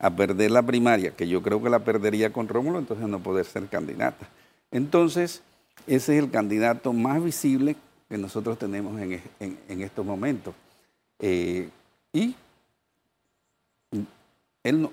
a 0.00 0.10
perder 0.10 0.50
la 0.50 0.62
primaria, 0.62 1.12
que 1.12 1.28
yo 1.28 1.42
creo 1.42 1.62
que 1.62 1.70
la 1.70 1.84
perdería 1.84 2.32
con 2.32 2.48
Rómulo, 2.48 2.78
entonces 2.78 3.06
no 3.06 3.20
poder 3.20 3.44
ser 3.44 3.66
candidata. 3.68 4.28
Entonces, 4.70 5.42
ese 5.86 6.16
es 6.16 6.24
el 6.24 6.30
candidato 6.30 6.92
más 6.92 7.22
visible 7.22 7.76
que 8.08 8.18
nosotros 8.18 8.58
tenemos 8.58 9.00
en, 9.00 9.20
en 9.40 9.82
estos 9.82 10.04
momentos. 10.04 10.54
Eh, 11.18 11.68
y 12.12 12.34
el, 14.62 14.88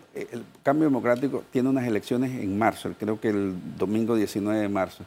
cambio 0.63 0.85
democrático 0.85 1.43
tiene 1.51 1.69
unas 1.69 1.85
elecciones 1.85 2.31
en 2.31 2.57
marzo, 2.57 2.93
creo 2.99 3.19
que 3.19 3.29
el 3.29 3.55
domingo 3.77 4.15
19 4.15 4.61
de 4.61 4.69
marzo, 4.69 5.03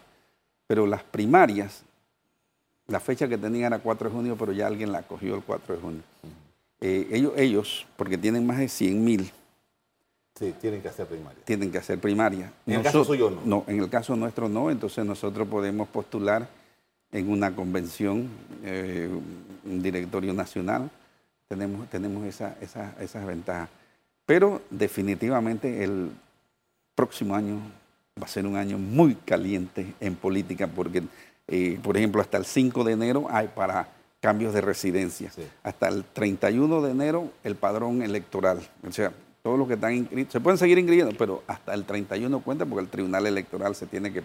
pero 0.67 0.87
las 0.87 1.03
primarias, 1.03 1.83
la 2.87 3.01
fecha 3.01 3.29
que 3.29 3.39
tenían 3.39 3.73
era 3.73 3.83
4 3.83 4.09
de 4.09 4.15
junio, 4.15 4.37
pero 4.39 4.53
ya 4.53 4.67
alguien 4.67 4.93
la 4.93 5.03
cogió 5.03 5.35
el 5.35 5.43
4 5.43 5.75
de 5.75 5.81
junio. 5.81 6.03
Eh, 6.81 7.09
ellos, 7.11 7.33
ellos, 7.37 7.87
porque 7.97 8.19
tienen 8.19 8.47
más 8.47 8.59
de 8.59 8.69
100 8.69 9.05
mil, 9.05 9.31
Sí, 10.41 10.55
tienen 10.59 10.81
que 10.81 10.89
hacer 10.89 11.07
primaria. 11.07 11.39
Tienen 11.45 11.71
que 11.71 11.77
hacer 11.77 11.99
primaria. 11.99 12.51
En 12.67 12.77
el 12.77 12.83
caso 12.83 13.05
suyo 13.05 13.29
no. 13.29 13.41
No, 13.45 13.65
en 13.67 13.79
el 13.79 13.91
caso 13.91 14.17
nuestro 14.17 14.49
no, 14.49 14.71
entonces 14.71 15.05
nosotros 15.05 15.47
podemos 15.47 15.87
postular 15.89 16.49
en 17.13 17.31
una 17.31 17.55
convención, 17.55 18.27
eh, 18.65 19.11
un 19.67 19.83
directorio 19.83 20.33
nacional, 20.33 20.91
tenemos, 21.47 21.91
tenemos 21.91 22.25
esa, 22.25 22.57
esa, 22.63 22.95
esas 23.01 23.27
ventajas. 23.27 23.69
Pero 24.25 24.63
definitivamente 24.71 25.85
el 25.85 26.11
próximo 26.95 27.35
año 27.35 27.59
va 28.19 28.25
a 28.25 28.29
ser 28.29 28.47
un 28.47 28.57
año 28.57 28.79
muy 28.79 29.17
caliente 29.17 29.93
en 30.01 30.17
política 30.17 30.69
porque, 30.69 31.03
eh, 31.49 31.79
por 31.83 31.99
ejemplo, 31.99 32.23
hasta 32.23 32.39
el 32.39 32.47
5 32.47 32.83
de 32.85 32.93
enero 32.95 33.27
hay 33.29 33.49
para 33.49 33.89
cambios 34.21 34.55
de 34.55 34.63
residencia. 34.63 35.31
Hasta 35.63 35.89
el 35.89 36.03
31 36.05 36.81
de 36.81 36.93
enero 36.93 37.31
el 37.45 37.57
padrón 37.57 38.01
electoral. 38.01 38.67
O 38.89 38.93
sea, 38.93 39.13
todos 39.43 39.59
los 39.59 39.69
que 39.69 39.75
están 39.75 39.95
inscritos, 39.95 40.33
se 40.33 40.41
pueden 40.41 40.59
seguir 40.59 40.79
inscribiendo, 40.79 41.15
pero 41.17 41.43
hasta 41.47 41.75
el 41.75 41.85
31 41.85 42.41
cuenta 42.41 42.67
porque 42.67 42.85
el 42.85 42.91
Tribunal 42.91 43.27
Electoral 43.27 43.75
se 43.75 43.87
tiene 43.87 44.13
que 44.13 44.23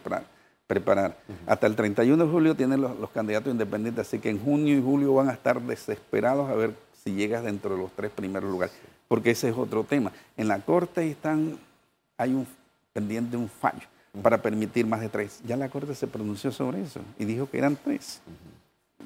preparar. 0.67 1.17
Hasta 1.47 1.67
el 1.67 1.75
31 1.75 2.25
de 2.25 2.31
julio 2.31 2.55
tienen 2.55 2.81
los, 2.81 2.97
los, 2.99 3.09
candidatos 3.11 3.51
independientes, 3.51 4.07
así 4.07 4.19
que 4.19 4.29
en 4.29 4.43
junio 4.43 4.77
y 4.77 4.81
julio 4.81 5.13
van 5.13 5.29
a 5.29 5.33
estar 5.33 5.61
desesperados 5.61 6.49
a 6.49 6.55
ver 6.55 6.73
si 7.03 7.13
llegas 7.13 7.43
dentro 7.43 7.75
de 7.75 7.81
los 7.81 7.91
tres 7.91 8.11
primeros 8.11 8.49
lugares, 8.49 8.75
porque 9.07 9.31
ese 9.31 9.49
es 9.49 9.55
otro 9.55 9.83
tema. 9.83 10.11
En 10.35 10.47
la 10.47 10.59
Corte 10.59 11.09
están, 11.09 11.57
hay 12.17 12.33
un 12.33 12.47
pendiente 12.93 13.37
un 13.37 13.49
fallo 13.49 13.87
para 14.21 14.41
permitir 14.41 14.85
más 14.85 15.01
de 15.01 15.09
tres. 15.09 15.41
Ya 15.45 15.57
la 15.57 15.69
Corte 15.69 15.93
se 15.95 16.07
pronunció 16.07 16.51
sobre 16.51 16.81
eso 16.81 17.01
y 17.19 17.25
dijo 17.25 17.49
que 17.49 17.57
eran 17.57 17.77
tres. 17.81 18.21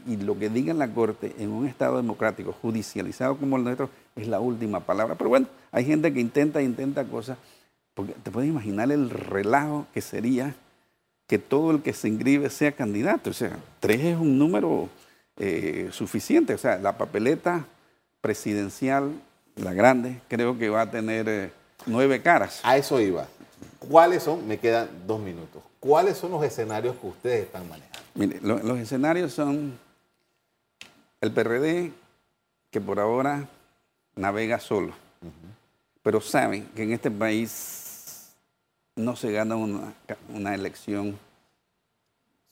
Y 0.08 0.18
lo 0.18 0.38
que 0.38 0.50
diga 0.50 0.74
la 0.74 0.88
Corte 0.94 1.36
en 1.40 1.50
un 1.50 1.68
Estado 1.68 1.98
democrático 1.98 2.56
judicializado 2.62 3.38
como 3.38 3.58
el 3.58 3.64
nuestro 3.64 3.90
es 4.16 4.28
la 4.28 4.40
última 4.40 4.80
palabra. 4.80 5.16
Pero 5.16 5.30
bueno, 5.30 5.48
hay 5.72 5.86
gente 5.86 6.14
que 6.14 6.20
intenta, 6.20 6.62
intenta 6.62 7.04
cosas, 7.06 7.38
porque 7.94 8.14
te 8.14 8.32
puedes 8.32 8.50
imaginar 8.50 8.92
el 8.92 9.10
relajo 9.10 9.88
que 9.94 10.02
sería 10.02 10.56
que 11.28 11.38
todo 11.38 11.72
el 11.72 11.82
que 11.82 11.94
se 11.94 12.08
inscribe 12.08 12.50
sea 12.50 12.72
candidato. 12.72 13.30
O 13.30 13.34
sea, 13.34 13.58
tres 13.80 14.02
es 14.02 14.18
un 14.18 14.40
número 14.40 14.90
eh, 15.38 15.90
suficiente. 15.92 16.54
O 16.54 16.58
sea, 16.58 16.80
la 16.80 16.98
papeleta 16.98 17.66
presidencial, 18.20 19.12
la 19.56 19.74
grande, 19.74 20.22
creo 20.28 20.58
que 20.58 20.70
va 20.70 20.82
a 20.82 20.92
tener 20.92 21.30
eh, 21.30 21.52
nueve 21.86 22.22
caras. 22.22 22.62
A 22.64 22.78
eso 22.78 23.00
iba. 23.00 23.28
¿Cuáles 23.90 24.22
son? 24.22 24.48
Me 24.48 24.60
quedan 24.60 24.88
dos 25.08 25.20
minutos. 25.20 25.64
¿Cuáles 25.80 26.16
son 26.16 26.32
los 26.32 26.44
escenarios 26.44 26.96
que 26.98 27.08
ustedes 27.08 27.46
están 27.46 27.68
manejando? 27.68 28.00
Mire, 28.14 28.40
los 28.42 28.78
escenarios 28.78 29.34
son 29.34 29.80
el 31.22 31.32
PRD, 31.32 31.92
que 32.70 32.80
por 32.80 33.00
ahora 33.00 33.48
navega 34.16 34.60
solo, 34.60 34.94
pero 36.04 36.22
saben 36.22 36.68
que 36.76 36.84
en 36.84 36.92
este 36.92 37.10
país 37.10 38.30
no 38.96 39.16
se 39.16 39.32
gana 39.32 39.56
una, 39.56 40.54
elección 40.54 41.18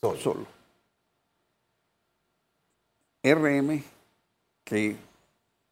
solo. 0.00 0.18
solo. 0.18 0.46
RM, 3.22 3.84
que 4.64 4.96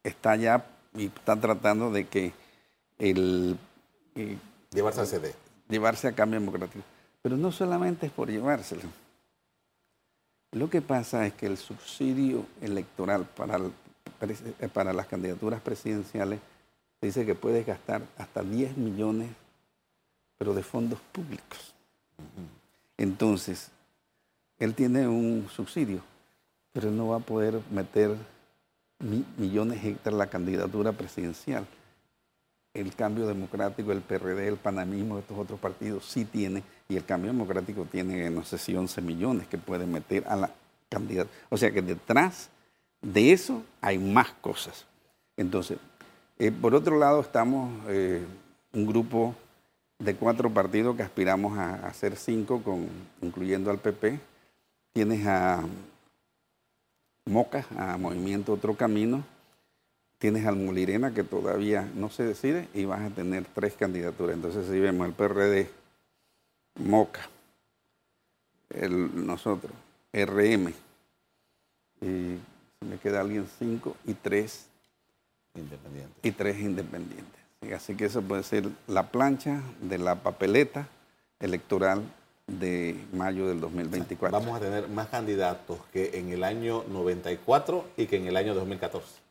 está 0.03 0.37
ya 0.37 0.65
y 0.95 1.07
está 1.07 1.35
tratando 1.35 1.91
de 1.91 2.07
que 2.07 2.31
el... 2.99 3.57
llevarse 4.71 5.01
al 5.01 5.07
CD. 5.07 5.46
Llevarse 5.69 6.07
a 6.07 6.13
cambio 6.13 6.39
democrático. 6.39 6.83
Pero 7.21 7.37
no 7.37 7.51
solamente 7.51 8.07
es 8.07 8.11
por 8.11 8.29
llevárselo. 8.29 8.83
Lo 10.51 10.69
que 10.69 10.81
pasa 10.81 11.25
es 11.25 11.33
que 11.33 11.45
el 11.45 11.57
subsidio 11.57 12.45
electoral 12.61 13.25
para, 13.25 13.59
para 14.73 14.93
las 14.93 15.07
candidaturas 15.07 15.61
presidenciales 15.61 16.39
dice 17.01 17.25
que 17.25 17.35
puedes 17.35 17.65
gastar 17.65 18.01
hasta 18.17 18.43
10 18.43 18.77
millones 18.77 19.29
pero 20.37 20.53
de 20.53 20.63
fondos 20.63 20.99
públicos. 21.11 21.73
Entonces, 22.97 23.71
él 24.59 24.73
tiene 24.73 25.07
un 25.07 25.47
subsidio, 25.49 26.01
pero 26.71 26.89
él 26.89 26.97
no 26.97 27.09
va 27.09 27.17
a 27.17 27.21
poder 27.21 27.59
meter 27.71 28.15
millones 29.37 29.83
de 29.83 29.89
hectáreas 29.89 30.17
la 30.17 30.29
candidatura 30.29 30.91
presidencial. 30.91 31.65
El 32.77 32.93
cambio 32.93 33.25
democrático, 33.25 33.91
el 33.91 34.01
PRD, 34.01 34.47
el 34.47 34.57
panamismo, 34.57 35.17
estos 35.17 35.37
otros 35.37 35.59
partidos 35.59 36.05
sí 36.05 36.25
tienen, 36.25 36.63
y 36.87 36.95
el 36.95 37.05
cambio 37.05 37.31
democrático 37.31 37.85
tiene, 37.85 38.29
no 38.29 38.43
sé 38.43 38.57
si 38.57 38.75
11 38.75 39.01
millones 39.01 39.47
que 39.47 39.57
puede 39.57 39.87
meter 39.87 40.23
a 40.27 40.35
la 40.35 40.51
candidatura. 40.89 41.35
O 41.49 41.57
sea 41.57 41.71
que 41.71 41.81
detrás 41.81 42.49
de 43.01 43.31
eso 43.31 43.63
hay 43.81 43.97
más 43.97 44.31
cosas. 44.41 44.85
Entonces, 45.35 45.79
eh, 46.39 46.51
por 46.51 46.75
otro 46.75 46.99
lado, 46.99 47.21
estamos 47.21 47.71
eh, 47.87 48.23
un 48.73 48.85
grupo 48.85 49.33
de 49.97 50.15
cuatro 50.15 50.51
partidos 50.51 50.95
que 50.95 51.03
aspiramos 51.03 51.57
a, 51.57 51.87
hacer 51.87 52.15
cinco, 52.15 52.61
con, 52.61 52.87
incluyendo 53.21 53.71
al 53.71 53.79
PP. 53.79 54.19
Tienes 54.93 55.25
a 55.25 55.63
Moca, 57.25 57.65
a 57.75 57.97
Movimiento 57.97 58.53
Otro 58.53 58.75
Camino. 58.75 59.23
Tienes 60.17 60.45
al 60.45 60.55
Molirena, 60.55 61.13
que 61.13 61.23
todavía 61.23 61.87
no 61.95 62.09
se 62.09 62.23
decide, 62.23 62.67
y 62.73 62.85
vas 62.85 63.01
a 63.01 63.09
tener 63.13 63.45
tres 63.53 63.73
candidaturas. 63.73 64.35
Entonces, 64.35 64.67
si 64.67 64.79
vemos 64.79 65.07
el 65.07 65.13
PRD, 65.13 65.69
Moca, 66.75 67.29
el, 68.69 69.25
nosotros, 69.25 69.73
RM, 70.13 70.73
y 72.01 72.37
me 72.81 72.97
queda 73.01 73.21
alguien 73.21 73.47
cinco, 73.59 73.95
y 74.05 74.13
tres 74.13 74.67
independientes. 75.55 76.17
Y 76.23 76.31
tres 76.31 76.59
independientes. 76.59 77.41
Así 77.75 77.95
que 77.95 78.05
eso 78.05 78.21
puede 78.21 78.43
ser 78.43 78.69
la 78.87 79.11
plancha 79.11 79.61
de 79.81 79.97
la 79.97 80.15
papeleta 80.15 80.87
electoral 81.39 82.03
de 82.47 82.95
mayo 83.13 83.47
del 83.47 83.59
2024. 83.59 84.39
Vamos 84.39 84.57
a 84.57 84.63
tener 84.63 84.87
más 84.87 85.07
candidatos 85.07 85.79
que 85.91 86.17
en 86.17 86.29
el 86.29 86.43
año 86.43 86.83
94 86.89 87.85
y 87.97 88.05
que 88.05 88.17
en 88.17 88.27
el 88.27 88.37
año 88.37 88.53
2014. 88.53 89.26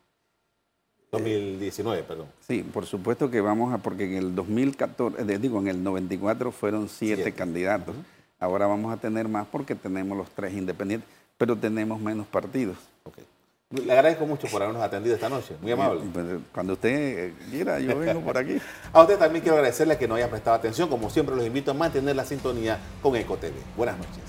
2019, 1.11 2.03
perdón. 2.03 2.27
Sí, 2.47 2.63
por 2.63 2.85
supuesto 2.85 3.31
que 3.31 3.41
vamos 3.41 3.73
a, 3.73 3.77
porque 3.77 4.05
en 4.05 4.13
el 4.15 4.35
2014, 4.35 5.21
eh, 5.21 5.37
digo, 5.37 5.59
en 5.59 5.67
el 5.67 5.83
94 5.83 6.51
fueron 6.51 6.89
siete, 6.89 7.31
candidatos. 7.33 7.95
Ahora 8.39 8.67
vamos 8.67 8.93
a 8.93 8.97
tener 8.97 9.27
más 9.27 9.47
porque 9.47 9.73
tenemos 9.73 10.17
los 10.17 10.29
tres 10.29 10.53
independientes, 10.53 11.09
pero 11.37 11.55
tenemos 11.55 11.99
menos 11.99 12.27
partidos. 12.27 12.77
Okay. 13.03 13.25
Le 13.69 13.91
agradezco 13.91 14.25
mucho 14.25 14.47
por 14.47 14.61
habernos 14.61 14.81
atendido 14.81 15.15
esta 15.15 15.27
noche. 15.27 15.55
Muy 15.61 15.71
amable. 15.71 16.01
Pues, 16.13 16.25
cuando 16.53 16.73
usted 16.73 17.33
quiera, 17.49 17.79
yo 17.79 17.99
vengo 17.99 18.21
por 18.21 18.37
aquí. 18.37 18.59
A 18.93 19.01
usted 19.01 19.17
también 19.17 19.41
quiero 19.41 19.57
agradecerle 19.57 19.97
que 19.97 20.07
nos 20.07 20.17
haya 20.17 20.29
prestado 20.29 20.55
atención. 20.55 20.87
Como 20.87 21.09
siempre, 21.09 21.35
los 21.35 21.45
invito 21.45 21.71
a 21.71 21.73
mantener 21.73 22.15
la 22.15 22.23
sintonía 22.23 22.79
con 23.01 23.15
EcoTV. 23.15 23.51
Buenas 23.75 23.97
noches. 23.97 24.23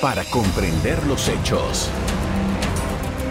Para 0.00 0.24
comprender 0.24 1.04
los 1.06 1.28
hechos. 1.28 1.90